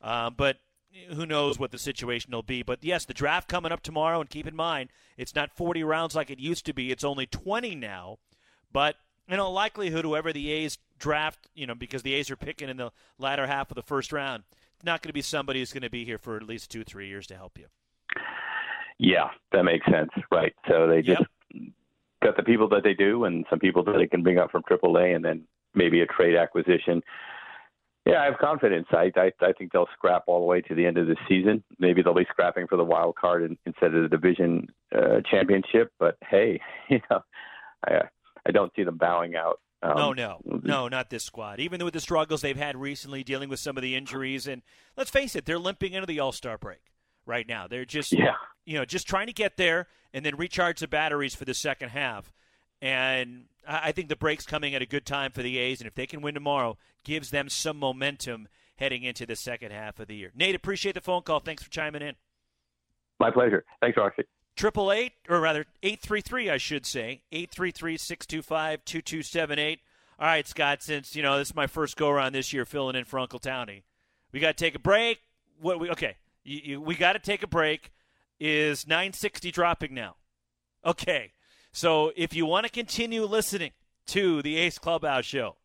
[0.00, 0.58] Uh, but
[1.14, 2.62] who knows what the situation will be.
[2.62, 6.14] But yes, the draft coming up tomorrow, and keep in mind, it's not 40 rounds
[6.14, 6.90] like it used to be.
[6.90, 8.18] It's only 20 now.
[8.72, 8.96] But
[9.28, 12.76] in all likelihood, whoever the A's draft, you know, because the A's are picking in
[12.76, 14.44] the latter half of the first round,
[14.76, 16.84] it's not going to be somebody who's going to be here for at least two,
[16.84, 17.66] three years to help you.
[18.98, 20.10] Yeah, that makes sense.
[20.30, 20.54] Right.
[20.68, 21.22] So they just
[22.22, 24.62] got the people that they do, and some people that they can bring up from
[24.62, 27.02] AAA, and then maybe a trade acquisition.
[28.06, 28.86] Yeah, I have confidence.
[28.90, 31.64] I, I I think they'll scrap all the way to the end of the season.
[31.78, 35.90] Maybe they'll be scrapping for the wild card in, instead of the division uh, championship.
[35.98, 37.20] But hey, you know,
[37.86, 38.02] I
[38.46, 39.60] I don't see them bowing out.
[39.82, 41.60] Um, no, no, no, not this squad.
[41.60, 44.62] Even with the struggles they've had recently, dealing with some of the injuries, and
[44.96, 46.80] let's face it, they're limping into the All Star break
[47.26, 47.66] right now.
[47.66, 48.34] They're just, Yeah.
[48.66, 51.90] you know, just trying to get there and then recharge the batteries for the second
[51.90, 52.32] half.
[52.84, 55.94] And I think the break's coming at a good time for the A's, and if
[55.94, 60.14] they can win tomorrow, gives them some momentum heading into the second half of the
[60.14, 60.32] year.
[60.34, 61.40] Nate, appreciate the phone call.
[61.40, 62.14] Thanks for chiming in.
[63.18, 63.64] My pleasure.
[63.80, 64.24] Thanks, Roxy.
[64.54, 68.42] Triple eight, or rather eight three three, I should say eight three three six two
[68.42, 69.80] five two two seven eight.
[70.18, 70.82] All right, Scott.
[70.82, 73.40] Since you know this is my first go around this year, filling in for Uncle
[73.40, 73.84] Townie,
[74.30, 75.20] we got to take a break.
[75.58, 76.16] What we okay?
[76.44, 77.92] You, you, we got to take a break.
[78.38, 80.16] Is nine sixty dropping now?
[80.84, 81.32] Okay,
[81.74, 83.72] so if you want to continue listening
[84.06, 85.56] to the A's Clubhouse Show.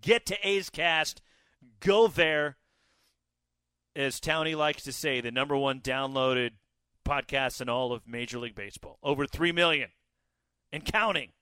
[0.00, 1.22] Get to A's Cast.
[1.80, 2.56] Go there.
[3.94, 6.50] As Townie likes to say, the number one downloaded
[7.06, 8.98] podcast in all of Major League Baseball.
[9.02, 9.90] Over 3 million
[10.70, 11.32] and counting.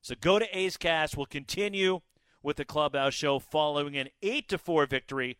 [0.00, 1.16] So go to A's Cast.
[1.16, 2.00] We'll continue
[2.42, 5.38] with the Clubhouse Show following an 8 to 4 victory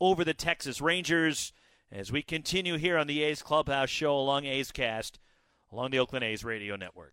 [0.00, 1.52] over the Texas Rangers
[1.92, 5.20] as we continue here on the A's Clubhouse Show along A's Cast
[5.70, 7.12] along the Oakland A's radio network.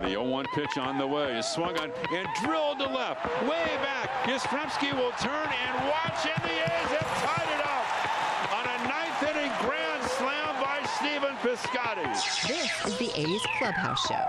[0.00, 3.76] Now the 0-1 pitch on the way is swung on and drilled to left, way
[3.82, 4.10] back.
[4.24, 7.86] Yastrzemski will turn and watch, and the A's have tied it up
[8.54, 12.06] on a ninth inning grand slam by Stephen Piscotty.
[12.46, 14.26] This is the A's Clubhouse Show.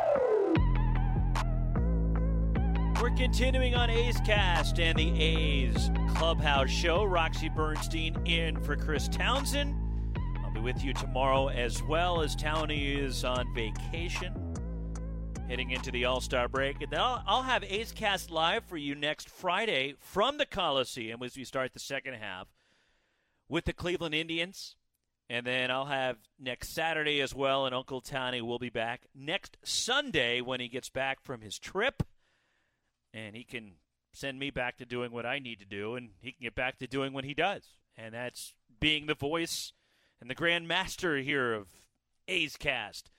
[3.02, 7.04] We're continuing on A's Cast and the A's Clubhouse Show.
[7.06, 9.76] Roxy Bernstein in for Chris Townsend.
[10.44, 14.49] I'll be with you tomorrow as well as Townie is on vacation.
[15.50, 16.80] Heading into the All Star break.
[16.84, 21.24] And then I'll, I'll have A's Cast live for you next Friday from the Coliseum
[21.24, 22.48] as we start the second half
[23.48, 24.76] with the Cleveland Indians.
[25.28, 29.58] And then I'll have next Saturday as well, and Uncle Townie will be back next
[29.64, 32.04] Sunday when he gets back from his trip
[33.12, 33.72] and he can
[34.14, 36.78] send me back to doing what I need to do, and he can get back
[36.78, 37.64] to doing what he does,
[37.98, 39.74] and that's being the voice
[40.22, 41.70] and the grand master here of
[42.28, 43.10] A's Cast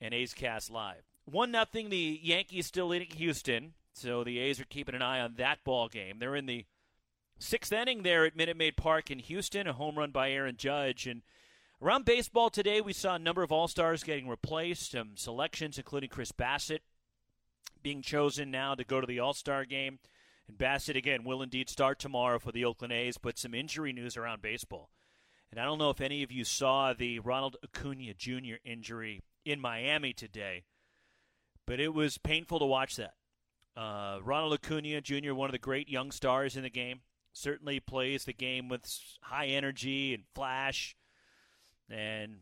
[0.00, 1.04] and A's Cast Live.
[1.30, 1.90] One nothing.
[1.90, 5.88] The Yankees still leading Houston, so the A's are keeping an eye on that ball
[5.88, 6.18] game.
[6.18, 6.64] They're in the
[7.38, 11.06] sixth inning there at Minute Maid Park in Houston, a home run by Aaron Judge,
[11.06, 11.22] and
[11.82, 16.08] around baseball today, we saw a number of All Stars getting replaced, some selections including
[16.08, 16.80] Chris Bassitt
[17.82, 19.98] being chosen now to go to the All Star game.
[20.48, 24.16] And Bassitt, again, will indeed start tomorrow for the Oakland A's, but some injury news
[24.16, 24.90] around baseball.
[25.50, 28.56] And I don't know if any of you saw the Ronald Acuna Jr.
[28.64, 30.64] injury in Miami today,
[31.68, 33.12] but it was painful to watch that.
[33.76, 37.02] Uh, Ronald Acuna Jr., one of the great young stars in the game,
[37.34, 38.90] certainly plays the game with
[39.20, 40.96] high energy and flash
[41.90, 42.38] and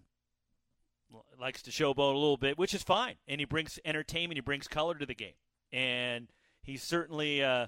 [1.40, 3.16] likes to showboat a little bit, which is fine.
[3.26, 5.34] And he brings entertainment, he brings color to the game.
[5.72, 6.28] And
[6.62, 7.66] he's certainly uh,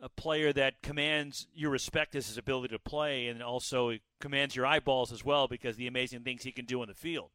[0.00, 4.66] a player that commands your respect as his ability to play, and also commands your
[4.66, 7.30] eyeballs as well because the amazing things he can do in the field.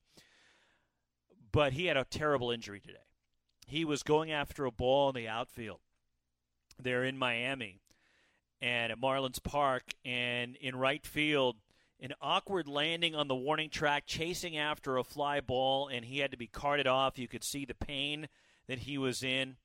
[1.53, 2.99] But he had a terrible injury today.
[3.69, 5.79] He was going after a ball in the outfield,
[6.81, 7.81] They're in Miami
[8.61, 11.57] and at Marlins Park, and in right field,
[12.01, 16.31] an awkward landing on the warning track, chasing after a fly ball, and he had
[16.31, 17.19] to be carted off.
[17.19, 18.27] You could see the pain
[18.67, 19.57] that he was in,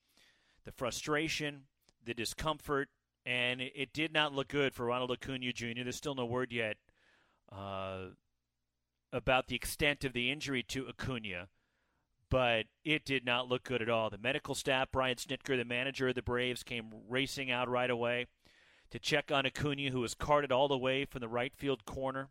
[0.64, 1.62] the frustration,
[2.04, 2.88] the discomfort,
[3.24, 5.82] and it, it did not look good for Ronald Acuna Jr.
[5.82, 6.76] There's still no word yet
[7.50, 8.10] uh,
[9.12, 11.48] about the extent of the injury to Acuna,
[12.30, 14.10] but it did not look good at all.
[14.10, 18.26] The medical staff, Brian Snitker, the manager of the Braves, came racing out right away
[18.90, 22.28] to check on Acuna, who was carted all the way from the right field corner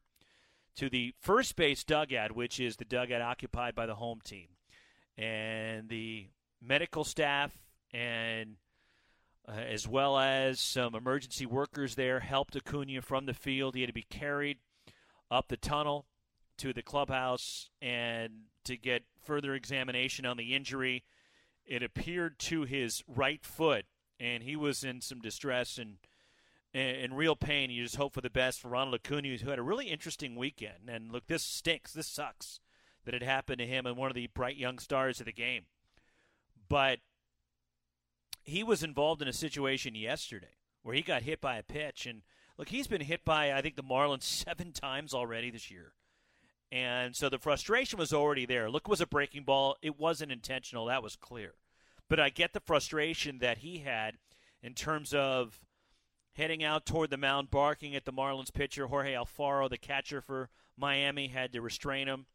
[0.76, 4.48] to the first base dugout, which is the dugout occupied by the home team.
[5.18, 6.28] And the
[6.62, 7.52] medical staff
[7.94, 8.56] and
[9.48, 13.76] uh, as well as some emergency workers there helped Acuna from the field.
[13.76, 14.58] He had to be carried
[15.30, 16.06] up the tunnel
[16.60, 18.32] to the clubhouse and
[18.66, 21.04] to get further examination on the injury.
[21.66, 23.86] It appeared to his right foot,
[24.20, 25.98] and he was in some distress and–
[26.74, 27.70] in real pain.
[27.70, 30.90] You just hope for the best for Ronald Acuna, who had a really interesting weekend.
[30.90, 31.94] And look, this stinks.
[31.94, 32.60] This sucks
[33.06, 35.66] that it happened to him and one of the bright young stars of the game.
[36.68, 37.00] But
[38.44, 42.06] he was involved in a situation yesterday where he got hit by a pitch.
[42.06, 42.24] And
[42.58, 45.94] look, he's been hit by, I think, the Marlins seven times already this year.
[46.74, 48.68] And so the frustration was already there.
[48.68, 49.78] Look, was a breaking ball.
[49.84, 50.88] It wasn't intentional.
[50.88, 51.54] That was clear.
[52.10, 54.16] But I get the frustration that he had
[54.64, 55.62] in terms of
[56.34, 58.88] heading out toward the mound, barking at the Marlins pitcher.
[58.88, 62.26] Jorge Alfaro, the catcher for Miami, had to restrain him.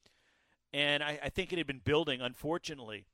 [0.73, 3.07] And I, I think it had been building, unfortunately,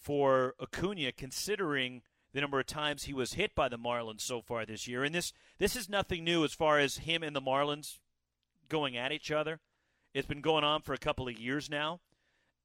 [0.00, 2.02] for Acuna, considering
[2.32, 5.04] the number of times he was hit by the Marlins so far this year.
[5.04, 7.98] And this this is nothing new as far as him and the Marlins
[8.68, 9.60] going at each other.
[10.14, 12.00] It's been going on for a couple of years now.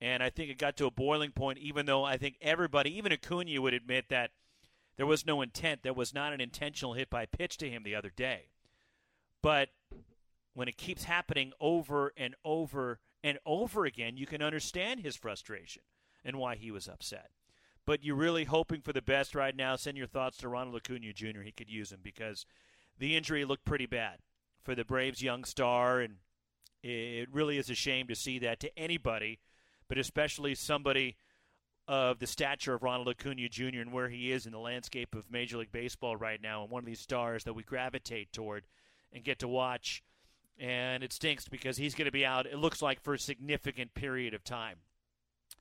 [0.01, 3.13] And I think it got to a boiling point, even though I think everybody, even
[3.13, 4.31] Acuna, would admit that–
[4.95, 5.81] there was no intent.
[5.83, 8.49] There was not an intentional hit by pitch to him the other day.
[9.41, 9.69] But
[10.53, 15.83] when it keeps happening over and over and over again, you can understand his frustration
[16.23, 17.31] and why he was upset.
[17.85, 19.75] But you're really hoping for the best right now.
[19.75, 21.41] Send your thoughts to Ronald Acuna Jr.
[21.41, 22.45] He could use him because
[22.97, 24.19] the injury looked pretty bad
[24.63, 26.17] for the Braves' young star, and
[26.83, 29.39] it really is a shame to see that to anybody,
[29.87, 31.15] but especially somebody
[31.87, 33.79] of the stature of Ronald Acuna Jr.
[33.79, 36.83] and where he is in the landscape of Major League Baseball right now, and one
[36.83, 38.63] of these stars that we gravitate toward
[39.11, 40.03] and get to watch.
[40.59, 43.93] And it stinks because he's going to be out, it looks like, for a significant
[43.93, 44.77] period of time.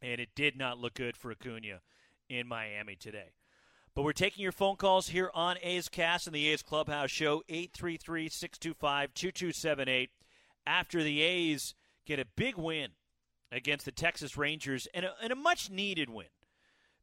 [0.01, 1.81] And it did not look good for Acuna
[2.29, 3.33] in Miami today.
[3.95, 7.43] But we're taking your phone calls here on A's Cast and the A's Clubhouse Show,
[7.49, 10.11] 833 625 2278.
[10.67, 11.75] After the A's
[12.07, 12.91] get a big win
[13.51, 16.27] against the Texas Rangers and a, and a much needed win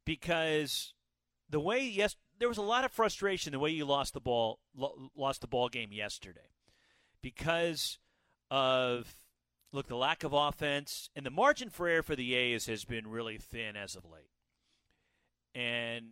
[0.05, 0.93] because
[1.49, 4.59] the way yes there was a lot of frustration the way you lost the ball
[5.15, 6.49] lost the ball game yesterday
[7.21, 7.99] because
[8.49, 9.13] of
[9.71, 13.07] look the lack of offense and the margin for error for the A's has been
[13.07, 14.31] really thin as of late.
[15.53, 16.11] And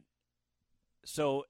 [1.06, 1.46] so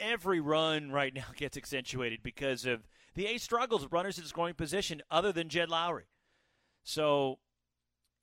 [0.00, 4.54] every run right now gets accentuated because of the A's struggles with runners in scoring
[4.54, 6.08] position other than Jed Lowrie.
[6.82, 7.38] so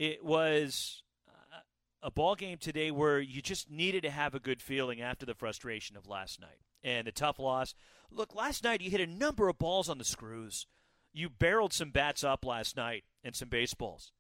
[0.02, 1.60] it was uh,
[2.02, 5.36] a ball game today where you just needed to have a good feeling after the
[5.36, 7.76] frustration of last night and the tough loss.
[8.10, 10.66] Look, last night you hit a number of balls on the screws.
[11.14, 14.12] You barreled some bats up last night and some baseballs,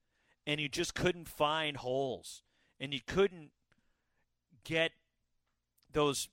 [0.45, 2.43] and you just couldn't find holes,
[2.79, 3.49] and you couldn't
[4.63, 4.91] get
[5.91, 6.29] those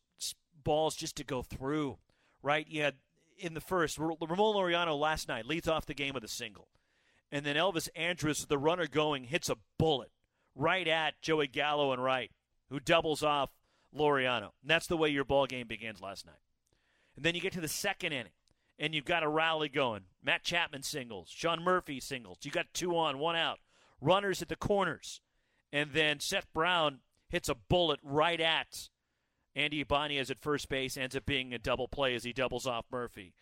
[0.62, 1.96] balls just to go through.
[2.42, 2.66] Right?
[2.68, 2.96] You had
[3.38, 6.68] in the first Ramon Laureano last night leads off the game with a single
[7.30, 10.10] and then Elvis Andrus, the runner going, hits a bullet
[10.54, 12.30] right at Joey Gallo and Wright,
[12.70, 13.50] who doubles off
[13.94, 14.50] Laureano.
[14.62, 16.40] And that's the way your ball game begins last night.
[17.16, 18.32] And then you get to the second inning,
[18.78, 20.02] and you've got a rally going.
[20.22, 22.38] Matt Chapman singles, Sean Murphy singles.
[22.42, 23.58] You got two on, one out.
[24.00, 25.20] Runners at the corners,
[25.72, 28.88] and then Seth Brown hits a bullet right at
[29.58, 30.96] Andy Ibanez at first base.
[30.96, 33.34] Ends up being a double play as he doubles off Murphy.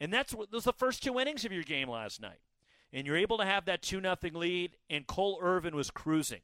[0.00, 2.40] And that's what those the first two innings of your game last night
[2.94, 6.42] and you're able to have that 2 nothing lead, and Cole Irvin was cruising.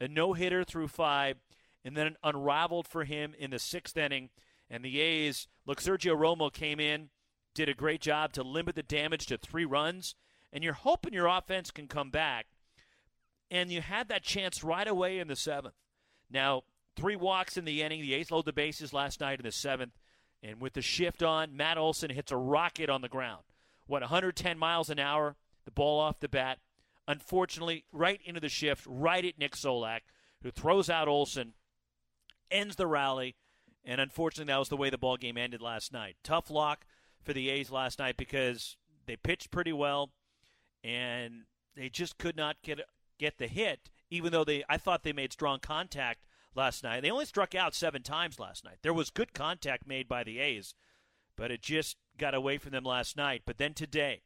[0.00, 1.38] A no hitter through five,
[1.84, 4.30] and then unraveled for him in the sixth inning.
[4.70, 7.10] And the A's, look, Sergio Romo came in,
[7.54, 10.14] did a great job to limit the damage to three runs,
[10.52, 12.46] and you're hoping your offense can come back.
[13.50, 15.74] And you had that chance right away in the seventh.
[16.30, 16.62] Now,
[17.00, 18.02] three walks in the inning.
[18.02, 19.98] The A's load the bases last night in the seventh.
[20.42, 23.42] And with the shift on, Matt Olson hits a rocket on the ground.
[23.86, 25.36] What, 110 miles an hour?
[25.64, 26.58] the ball off the bat.
[27.06, 30.00] Unfortunately, right into the shift, right at Nick Solak,
[30.42, 31.54] who throws out Olson,
[32.50, 33.36] ends the rally,
[33.84, 36.16] And unfortunately, that was the way the ball game ended last night.
[36.22, 36.84] Tough lock
[37.22, 38.76] for the A's last night because
[39.06, 40.10] they pitched pretty well,
[40.84, 41.44] and
[41.74, 42.80] they just could not get
[43.18, 43.88] get the hit.
[44.10, 47.02] Even though they, I thought they made strong contact last night.
[47.02, 48.78] They only struck out seven times last night.
[48.82, 50.74] There was good contact made by the A's,
[51.36, 53.42] but it just got away from them last night.
[53.46, 54.22] But then today,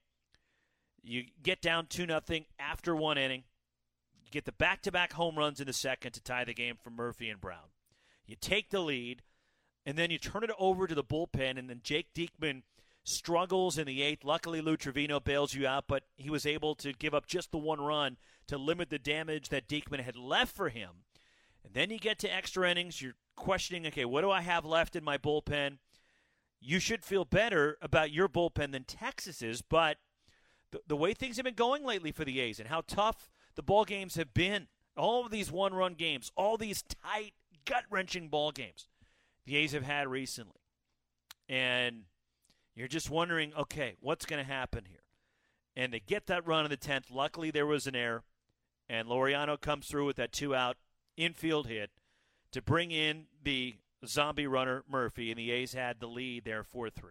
[1.02, 3.44] you get down two nothing after one inning.
[4.24, 7.28] You get the back-to-back home runs in the second to tie the game for Murphy
[7.28, 7.70] and Brown.
[8.26, 9.22] You take the lead,
[9.84, 12.62] and then you turn it over to the bullpen, and then Jake Diekman
[13.04, 14.24] struggles in the eighth.
[14.24, 17.58] Luckily, Lou Trivino bails you out, but he was able to give up just the
[17.58, 18.16] one run
[18.46, 21.03] to limit the damage that Diekman had left for him.
[21.64, 23.00] And then you get to extra innings.
[23.00, 25.78] You're questioning, okay, what do I have left in my bullpen?
[26.60, 29.98] You should feel better about your bullpen than Texas's, but
[30.70, 33.62] the, the way things have been going lately for the A's and how tough the
[33.62, 37.32] ball games have been, all of these one-run games, all these tight,
[37.64, 38.88] gut-wrenching ball games
[39.46, 40.60] the A's have had recently,
[41.48, 42.04] and
[42.74, 45.02] you're just wondering, okay, what's going to happen here?
[45.76, 47.10] And they get that run in the tenth.
[47.10, 48.22] Luckily, there was an error,
[48.88, 50.76] and Laureano comes through with that two-out
[51.16, 51.90] infield hit
[52.52, 56.90] to bring in the zombie runner Murphy, and the A's had the lead there 4
[56.90, 57.10] 3.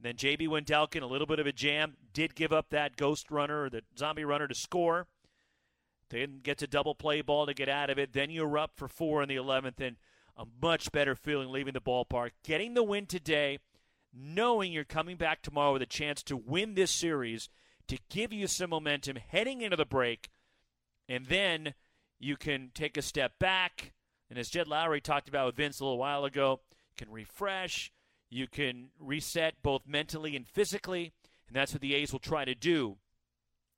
[0.00, 3.64] Then JB Wendelken, a little bit of a jam, did give up that ghost runner
[3.64, 5.06] or the zombie runner to score.
[6.10, 8.12] Then gets a double play ball to get out of it.
[8.12, 9.96] Then you're up for four in the 11th, and
[10.36, 12.30] a much better feeling leaving the ballpark.
[12.44, 13.58] Getting the win today,
[14.14, 17.48] knowing you're coming back tomorrow with a chance to win this series,
[17.88, 20.30] to give you some momentum heading into the break,
[21.08, 21.74] and then
[22.18, 23.92] you can take a step back.
[24.30, 27.92] And as Jed Lowrie talked about with Vince a little while ago, you can refresh,
[28.30, 31.12] you can reset both mentally and physically,
[31.46, 32.98] and that's what the A's will try to do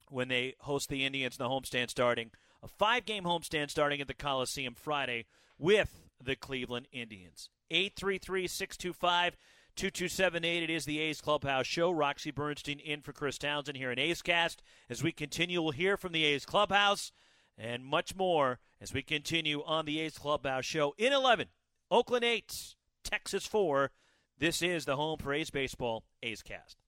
[0.08, 2.30] when they host the Indians in the homestand starting.
[2.62, 5.26] A five game homestand starting at the Coliseum Friday
[5.58, 7.48] with the Cleveland Indians.
[7.70, 9.36] 833 625
[9.76, 10.62] 2278.
[10.64, 11.90] It is the A's Clubhouse Show.
[11.90, 14.62] Roxy Bernstein in for Chris Townsend here in A's Cast.
[14.90, 17.12] As we continue, we'll hear from the A's Clubhouse
[17.60, 21.48] and much more as we continue on the A's Clubhouse Show in 11.
[21.90, 23.90] Oakland 8, Texas 4.
[24.38, 26.78] This is the home for A's Baseball, A's Cast.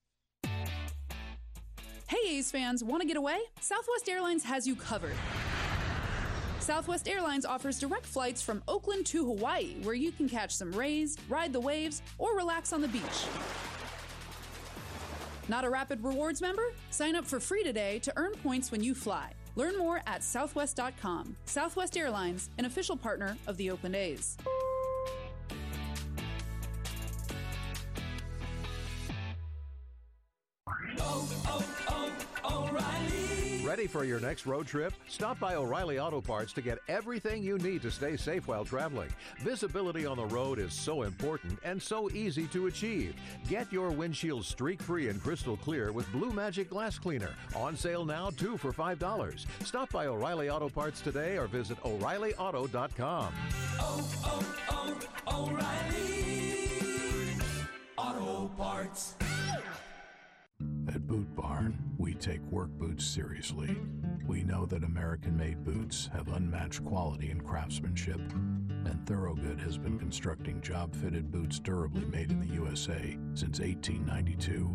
[2.08, 3.38] Hey, A's fans, want to get away?
[3.60, 5.14] Southwest Airlines has you covered.
[6.60, 11.16] Southwest Airlines offers direct flights from Oakland to Hawaii, where you can catch some rays,
[11.28, 13.02] ride the waves, or relax on the beach.
[15.48, 16.72] Not a Rapid Rewards member?
[16.90, 19.32] Sign up for free today to earn points when you fly.
[19.56, 21.36] Learn more at southwest.com.
[21.44, 24.36] Southwest Airlines, an official partner of the Oakland A's.
[30.98, 31.71] Oh, oh,
[33.72, 34.92] Ready for your next road trip?
[35.08, 39.08] Stop by O'Reilly Auto Parts to get everything you need to stay safe while traveling.
[39.38, 43.14] Visibility on the road is so important and so easy to achieve.
[43.48, 47.30] Get your windshield streak free and crystal clear with Blue Magic Glass Cleaner.
[47.56, 49.46] On sale now, two for $5.
[49.64, 53.32] Stop by O'Reilly Auto Parts today or visit O'ReillyAuto.com.
[53.80, 57.38] Oh, oh, oh, O'Reilly
[57.96, 59.14] Auto Parts.
[60.88, 63.76] At Boot Barn, we take work boots seriously.
[64.26, 68.20] We know that American made boots have unmatched quality and craftsmanship,
[68.84, 74.70] and Thorogood has been constructing job fitted boots durably made in the USA since 1892.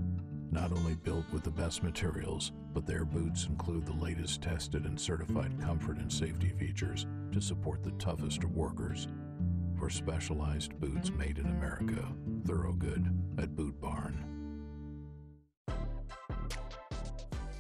[0.50, 5.00] Not only built with the best materials, but their boots include the latest tested and
[5.00, 9.08] certified comfort and safety features to support the toughest of workers.
[9.78, 12.08] For specialized boots made in America,
[12.46, 14.37] Thorogood at Boot Barn.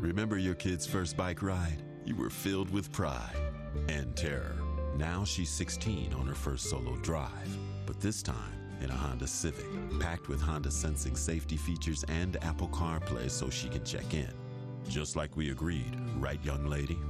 [0.00, 1.82] Remember your kid's first bike ride?
[2.04, 3.34] You were filled with pride
[3.88, 4.54] and terror.
[4.96, 9.66] Now she's 16 on her first solo drive, but this time in a Honda Civic,
[9.98, 14.32] packed with Honda Sensing safety features and Apple CarPlay so she can check in.
[14.88, 17.00] Just like we agreed, right, young lady?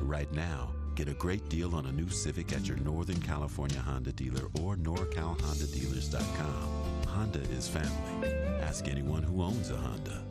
[0.00, 4.12] Right now, get a great deal on a new Civic at your Northern California Honda
[4.12, 7.08] dealer or NorCalHondaDealers.com.
[7.08, 8.28] Honda is family.
[8.60, 10.24] Ask anyone who owns a Honda.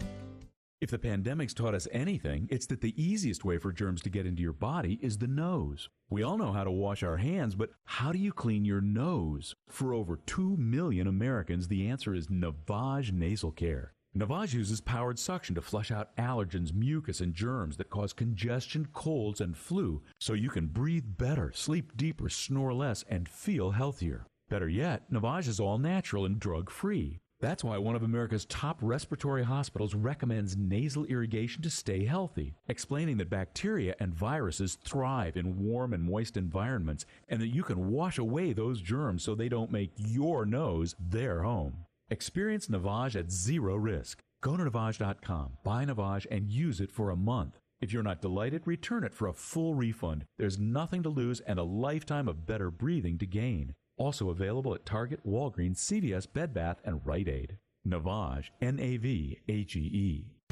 [0.81, 4.25] If the pandemic's taught us anything, it's that the easiest way for germs to get
[4.25, 5.89] into your body is the nose.
[6.09, 9.53] We all know how to wash our hands, but how do you clean your nose?
[9.67, 13.93] For over 2 million Americans, the answer is Navage Nasal Care.
[14.17, 19.41] Navage uses powered suction to flush out allergens, mucus, and germs that cause congestion, colds,
[19.41, 24.25] and flu, so you can breathe better, sleep deeper, snore less, and feel healthier.
[24.47, 27.19] Better yet, Navage is all natural and drug free.
[27.41, 33.15] That's why one of America's top respiratory hospitals recommends nasal irrigation to stay healthy, explaining
[33.17, 38.17] that bacteria and viruses thrive in warm and moist environments and that you can wash
[38.17, 41.85] away those germs so they don't make your nose their home.
[42.09, 44.19] Experience Navage at zero risk.
[44.41, 47.57] Go to Navage.com, buy Navage, and use it for a month.
[47.79, 50.25] If you're not delighted, return it for a full refund.
[50.37, 53.75] There's nothing to lose and a lifetime of better breathing to gain.
[53.99, 57.57] Also available at Target, Walgreens, CVS, Bed Bath, and Rite Aid.
[57.85, 60.38] Navage, N A V H E E.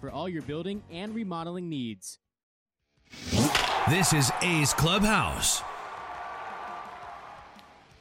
[0.00, 2.18] for all your building and remodeling needs.
[3.88, 5.62] This is A's Clubhouse.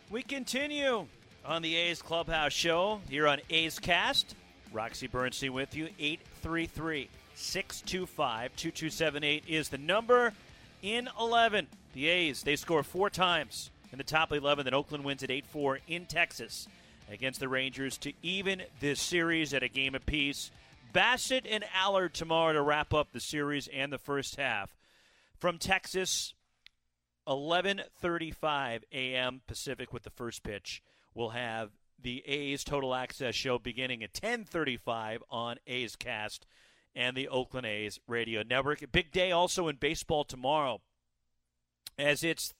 [0.10, 1.08] We continue
[1.46, 4.36] on the A's Clubhouse show here on A's Cast.
[4.72, 5.90] Roxy Bernstein with you.
[6.00, 10.34] 833 625 2278 is the number.
[10.82, 14.66] In 11, the A's, they score four times in the top 11.
[14.66, 16.68] Then Oakland wins at 8 4 in Texas
[17.10, 20.52] against the Rangers to even this series at a game apiece.
[20.94, 24.78] Bassitt and Allard tomorrow to wrap up the series and the first half.
[25.36, 26.36] From Texas,
[27.28, 29.42] 11:35 a.m.
[29.48, 30.84] Pacific with the first pitch.
[31.14, 36.46] We'll have the A's Total Access show beginning at 10:35 on A's Cast
[36.96, 38.92] and the Oakland A's radio network.
[38.92, 40.82] Big day also in baseball tomorrow
[41.98, 42.54] as it's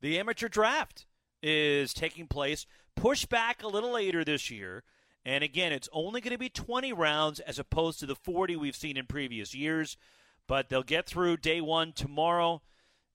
[0.00, 1.06] the amateur draft
[1.42, 4.82] is taking place pushed back a little later this year
[5.26, 8.76] and again, it's only going to be 20 rounds as opposed to the 40 we've
[8.76, 9.96] seen in previous years.
[10.46, 12.62] But they'll get through day one tomorrow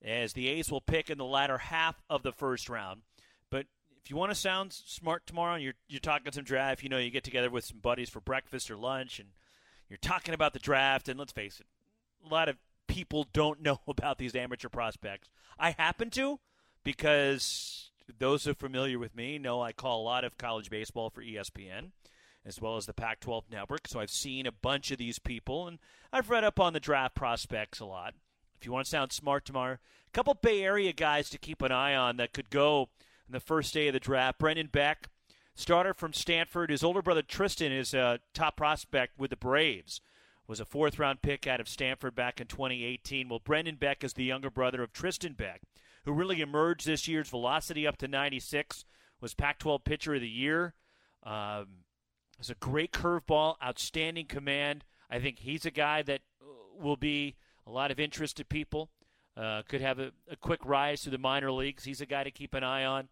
[0.04, 3.00] as the A's will pick in the latter half of the first round.
[3.48, 3.64] But
[4.04, 6.98] if you want to sound smart tomorrow and you're, you're talking some draft, you know,
[6.98, 9.30] you get together with some buddies for breakfast or lunch and
[9.88, 11.08] you're talking about the draft.
[11.08, 11.66] And let's face it,
[12.26, 12.56] a lot of
[12.88, 15.30] people don't know about these amateur prospects.
[15.58, 16.40] I happen to
[16.84, 21.10] because those who are familiar with me know I call a lot of college baseball
[21.10, 21.90] for ESPN
[22.44, 23.86] as well as the Pac 12 network.
[23.86, 25.78] So I've seen a bunch of these people, and
[26.12, 28.14] I've read up on the draft prospects a lot.
[28.60, 31.72] If you want to sound smart tomorrow, a couple Bay Area guys to keep an
[31.72, 32.88] eye on that could go
[33.26, 34.38] in the first day of the draft.
[34.38, 35.08] Brendan Beck,
[35.54, 36.70] starter from Stanford.
[36.70, 40.00] His older brother Tristan is a top prospect with the Braves.
[40.48, 43.28] Was a fourth round pick out of Stanford back in 2018.
[43.28, 45.62] Well, Brendan Beck is the younger brother of Tristan Beck,
[46.04, 48.84] who really emerged this year's velocity up to 96,
[49.20, 50.74] was Pac 12 pitcher of the year.
[51.22, 51.66] Um,
[52.38, 54.84] has a great curveball, outstanding command.
[55.08, 56.22] I think he's a guy that
[56.78, 58.90] will be a lot of interest to people.
[59.36, 61.84] Uh, could have a, a, quick rise to the minor leagues.
[61.84, 63.08] He's a guy to keep an eye on.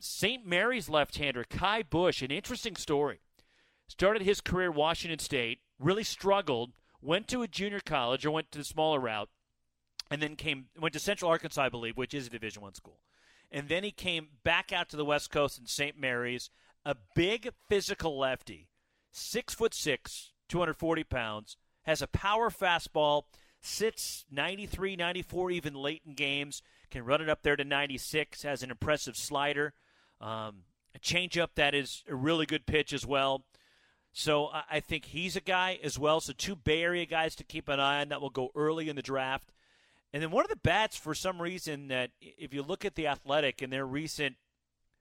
[0.00, 0.46] St.
[0.46, 3.20] Mary's left-hander Ky Bush, an interesting story.
[3.88, 6.72] Started his career Washington State, really struggled,
[7.02, 9.28] went to a junior college or went to the smaller route,
[10.10, 13.00] and then came went to Central Arkansas, I believe, which is a Division One school.
[13.50, 15.98] And then he came back out to the West Coast in St.
[15.98, 16.50] Mary's,
[16.84, 18.68] a big physical lefty,
[19.10, 23.22] six foot six, 240 pounds, has a power fastball,
[23.60, 28.62] sits 93, 94 even late in games, can run it up there to 96, has
[28.62, 29.72] an impressive slider,
[30.20, 30.64] um,
[30.94, 33.44] a changeup that is a really good pitch as well.
[34.12, 36.20] So I think he's a guy as well.
[36.20, 38.96] So two Bay Area guys to keep an eye on that will go early in
[38.96, 39.52] the draft.
[40.12, 43.06] And then one of the bats, for some reason, that if you look at the
[43.06, 44.36] Athletic and their recent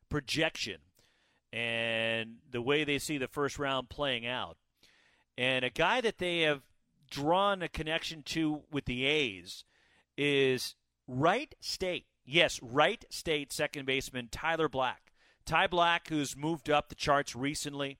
[0.09, 0.77] projection
[1.53, 4.57] and the way they see the first round playing out,
[5.37, 6.63] and a guy that they have
[7.09, 9.63] drawn a connection to with the A's
[10.17, 10.75] is
[11.07, 12.07] Wright State.
[12.25, 15.13] Yes, Wright State second baseman Tyler Black.
[15.45, 17.97] Ty Black, who's moved up the charts recently,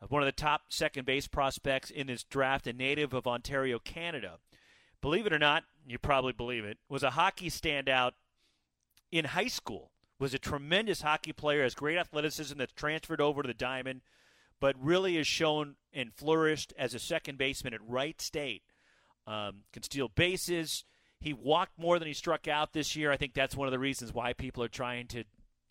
[0.00, 3.78] uh, one of the top second base prospects in this draft, a native of Ontario,
[3.78, 4.38] Canada.
[5.00, 8.12] Believe it or not, you probably believe it, was a hockey standout
[9.10, 9.90] in high school.
[10.18, 14.02] Was a tremendous hockey player, has great athleticism that's transferred over to the Diamond,
[14.60, 18.62] but really has shown and flourished as a second baseman at Wright State.
[19.26, 20.84] Um, can steal bases.
[21.20, 23.10] He walked more than he struck out this year.
[23.10, 25.24] I think that's one of the reasons why people are trying to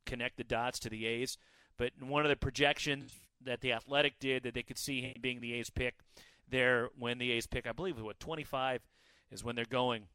[0.06, 1.38] connect the dots to the A's.
[1.78, 3.12] But one of the projections
[3.44, 5.96] that the Athletic did that they could see him being the A's pick
[6.48, 8.82] there when the A's pick, I believe, was what 25
[9.32, 10.08] is when they're going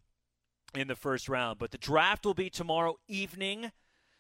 [0.74, 1.58] in the first round.
[1.58, 3.72] But the draft will be tomorrow evening,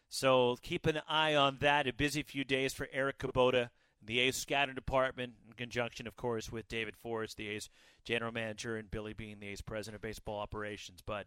[0.08, 1.86] so keep an eye on that.
[1.86, 3.70] A busy few days for Eric Kubota,
[4.02, 7.70] the A's scouting department, in conjunction, of course, with David Forst, the A's
[8.04, 11.02] general manager, and Billy Beane, the A's president of baseball operations.
[11.04, 11.26] But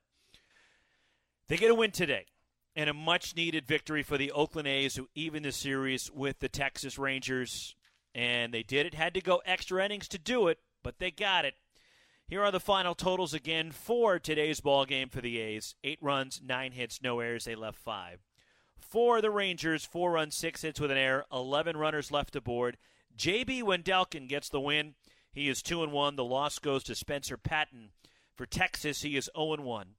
[1.48, 2.26] they get a win today
[2.76, 6.50] and a much needed victory for the Oakland A's, who even the series with the
[6.50, 7.76] Texas Rangers.
[8.14, 8.94] And they did it.
[8.94, 11.56] Had to go extra innings to do it, but they got it.
[12.30, 16.42] Here are the final totals again for today's ball game for the A's: eight runs,
[16.44, 17.46] nine hits, no errors.
[17.46, 18.20] They left five.
[18.78, 22.78] For the Rangers, four runs, six hits with an error, eleven runners left aboard.
[23.16, 23.64] J.B.
[23.64, 24.96] Wendelken gets the win.
[25.32, 26.18] He is two and one.
[26.18, 27.92] The loss goes to Spencer Patton.
[28.36, 29.92] For Texas, he is zero and one.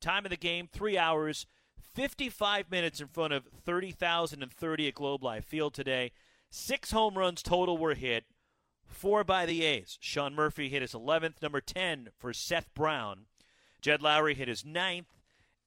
[0.00, 1.46] Time of the game: three hours
[1.94, 6.10] 55 minutes in front of 30,030 at Globe Life Field today.
[6.50, 8.24] Six home runs total were hit,
[8.88, 9.98] four by the A's.
[10.00, 13.26] Sean Murphy hit his 11th, number 10 for Seth Brown.
[13.80, 15.18] Jed Lowrie hit his ninth,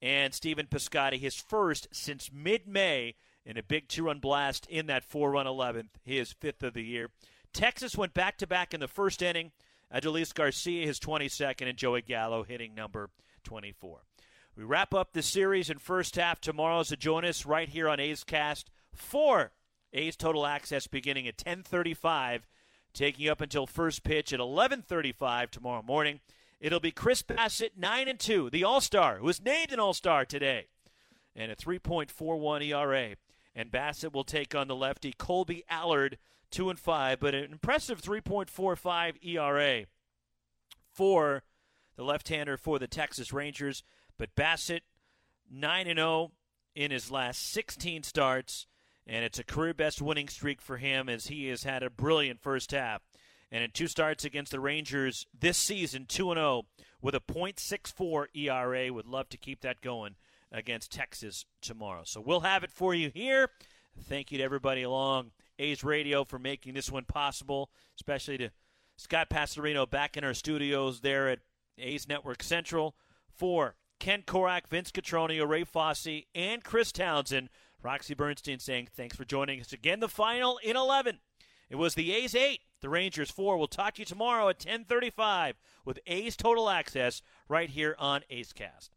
[0.02, 3.14] and Stephen Piscotty his first since mid May
[3.44, 6.84] in a big two run blast in that four run 11th, his fifth of the
[6.84, 7.10] year.
[7.52, 9.52] Texas went back to back in the first inning.
[9.92, 13.10] Adolis Garcia his 22nd, and Joey Gallo hitting number
[13.44, 14.02] 24.
[14.56, 16.82] We wrap up the series in first half tomorrow.
[16.82, 19.52] So join us right here on A's Cast for
[19.92, 22.46] A's Total Access beginning at 10:35,
[22.92, 26.20] taking up until first pitch at 11:35 tomorrow morning.
[26.60, 29.94] It'll be Chris Bassitt, nine and two, the All Star, who was named an All
[29.94, 30.66] Star today,
[31.34, 33.16] and a 3.41 ERA.
[33.54, 36.18] And Bassitt will take on the lefty Kolby Allard,
[36.50, 39.86] two and five, but an impressive 3.45 ERA
[40.92, 41.42] for
[41.96, 43.82] the left-hander for the Texas Rangers.
[44.18, 44.82] But Bassitt,
[45.50, 46.32] 9 and 0
[46.74, 48.66] in his last 16 starts,
[49.06, 52.40] and it's a career best winning streak for him as he has had a brilliant
[52.40, 53.02] first half.
[53.52, 56.62] And in two starts against the Rangers this season, 2 0
[57.02, 58.92] with a .64 ERA.
[58.92, 60.14] Would love to keep that going
[60.52, 62.02] against Texas tomorrow.
[62.04, 63.48] So we'll have it for you here.
[63.98, 68.50] Thank you to everybody along A's Radio for making this one possible, especially to
[68.96, 71.40] Scott Pastorino back in our studios there at
[71.78, 72.94] A's Network Central
[73.34, 77.48] for Ken Korach, Vince Cotroneo, Ray Fosse, and Chris Townsend.
[77.82, 80.00] Roxy Bernstein saying thanks for joining us again.
[80.00, 81.18] The final in 11.
[81.70, 83.56] It was the A's 8, the Rangers 4.
[83.56, 88.52] We'll talk to you tomorrow at 1035 with A's Total Access right here on A's
[88.52, 88.96] Cast.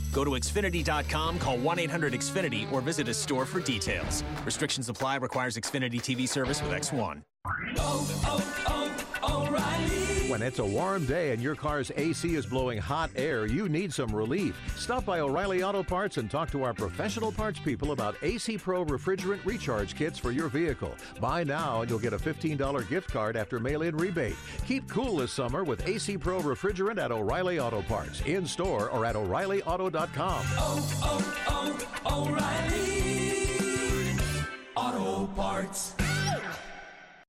[0.11, 4.23] Go to Xfinity.com, call 1 800 Xfinity, or visit a store for details.
[4.45, 7.21] Restrictions apply, requires Xfinity TV service with X1.
[10.31, 13.91] When it's a warm day and your car's AC is blowing hot air, you need
[13.93, 14.57] some relief.
[14.77, 18.85] Stop by O'Reilly Auto Parts and talk to our professional parts people about AC Pro
[18.85, 20.95] refrigerant recharge kits for your vehicle.
[21.19, 24.37] Buy now and you'll get a $15 gift card after mail in rebate.
[24.65, 29.05] Keep cool this summer with AC Pro refrigerant at O'Reilly Auto Parts, in store or
[29.05, 30.45] at O'ReillyAuto.com.
[30.55, 32.95] Oh, oh, oh, oh, O'Reilly
[34.77, 35.93] Auto Parts.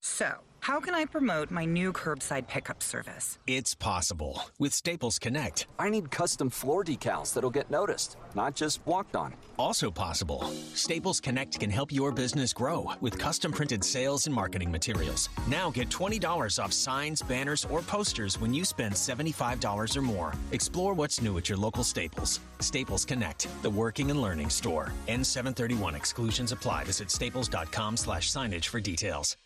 [0.00, 3.36] So, How can I promote my new curbside pickup service?
[3.48, 5.66] It's possible with Staples Connect.
[5.76, 9.34] I need custom floor decals that'll get noticed, not just walked on.
[9.58, 10.44] Also possible.
[10.72, 15.30] Staples Connect can help your business grow with custom printed sales and marketing materials.
[15.48, 20.32] Now get $20 off signs, banners, or posters when you spend $75 or more.
[20.52, 22.38] Explore what's new at your local Staples.
[22.60, 24.92] Staples Connect, the working and learning store.
[25.08, 26.84] N731 exclusions apply.
[26.84, 29.36] Visit staples.com slash signage for details.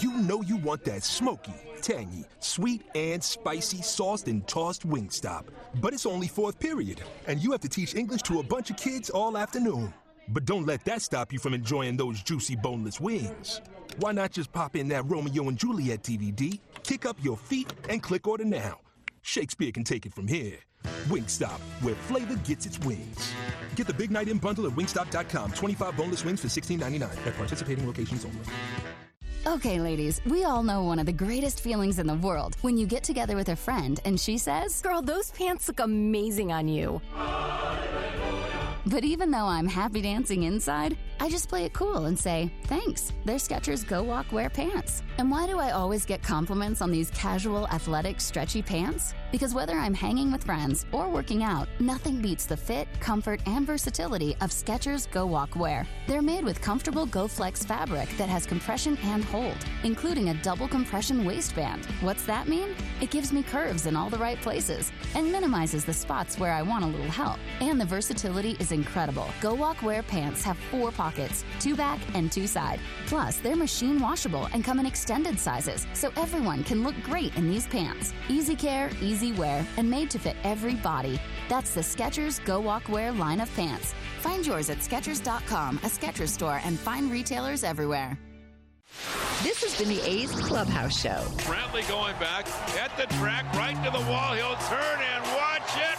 [0.00, 5.44] You know you want that smoky, tangy, sweet, and spicy sauced and tossed Wingstop.
[5.80, 8.76] But it's only fourth period, and you have to teach English to a bunch of
[8.76, 9.92] kids all afternoon.
[10.28, 13.60] But don't let that stop you from enjoying those juicy boneless wings.
[13.98, 18.02] Why not just pop in that Romeo and Juliet DVD, kick up your feet, and
[18.02, 18.80] click order now?
[19.22, 20.58] Shakespeare can take it from here.
[21.08, 23.32] Wingstop, where flavor gets its wings.
[23.76, 25.52] Get the Big Night In bundle at wingstop.com.
[25.52, 28.40] 25 boneless wings for $16.99 at participating locations only.
[29.46, 32.86] Okay, ladies, we all know one of the greatest feelings in the world when you
[32.86, 37.02] get together with a friend and she says, Girl, those pants look amazing on you.
[38.86, 43.12] But even though I'm happy dancing inside, I just play it cool and say, thanks,
[43.24, 45.02] they're Skechers Go Walk Wear pants.
[45.18, 49.14] And why do I always get compliments on these casual, athletic, stretchy pants?
[49.34, 53.66] Because whether I'm hanging with friends or working out, nothing beats the fit, comfort, and
[53.66, 55.88] versatility of Skechers Go Walk Wear.
[56.06, 60.68] They're made with comfortable Go Flex fabric that has compression and hold, including a double
[60.68, 61.84] compression waistband.
[62.00, 62.76] What's that mean?
[63.00, 66.62] It gives me curves in all the right places and minimizes the spots where I
[66.62, 67.40] want a little help.
[67.60, 69.26] And the versatility is incredible.
[69.40, 72.78] Go Walk Wear pants have four pockets, two back and two side.
[73.06, 77.50] Plus, they're machine washable and come in extended sizes, so everyone can look great in
[77.50, 78.14] these pants.
[78.28, 81.20] Easy care, easy wear, and made to fit every body.
[81.48, 83.94] That's the Skechers Go Walk Wear line of pants.
[84.20, 88.18] Find yours at Skechers.com, a Skechers store, and find retailers everywhere.
[89.42, 91.22] This has been the A's Clubhouse Show.
[91.44, 92.48] Brantley going back
[92.78, 94.34] at the track, right to the wall.
[94.34, 95.98] He'll turn and watch it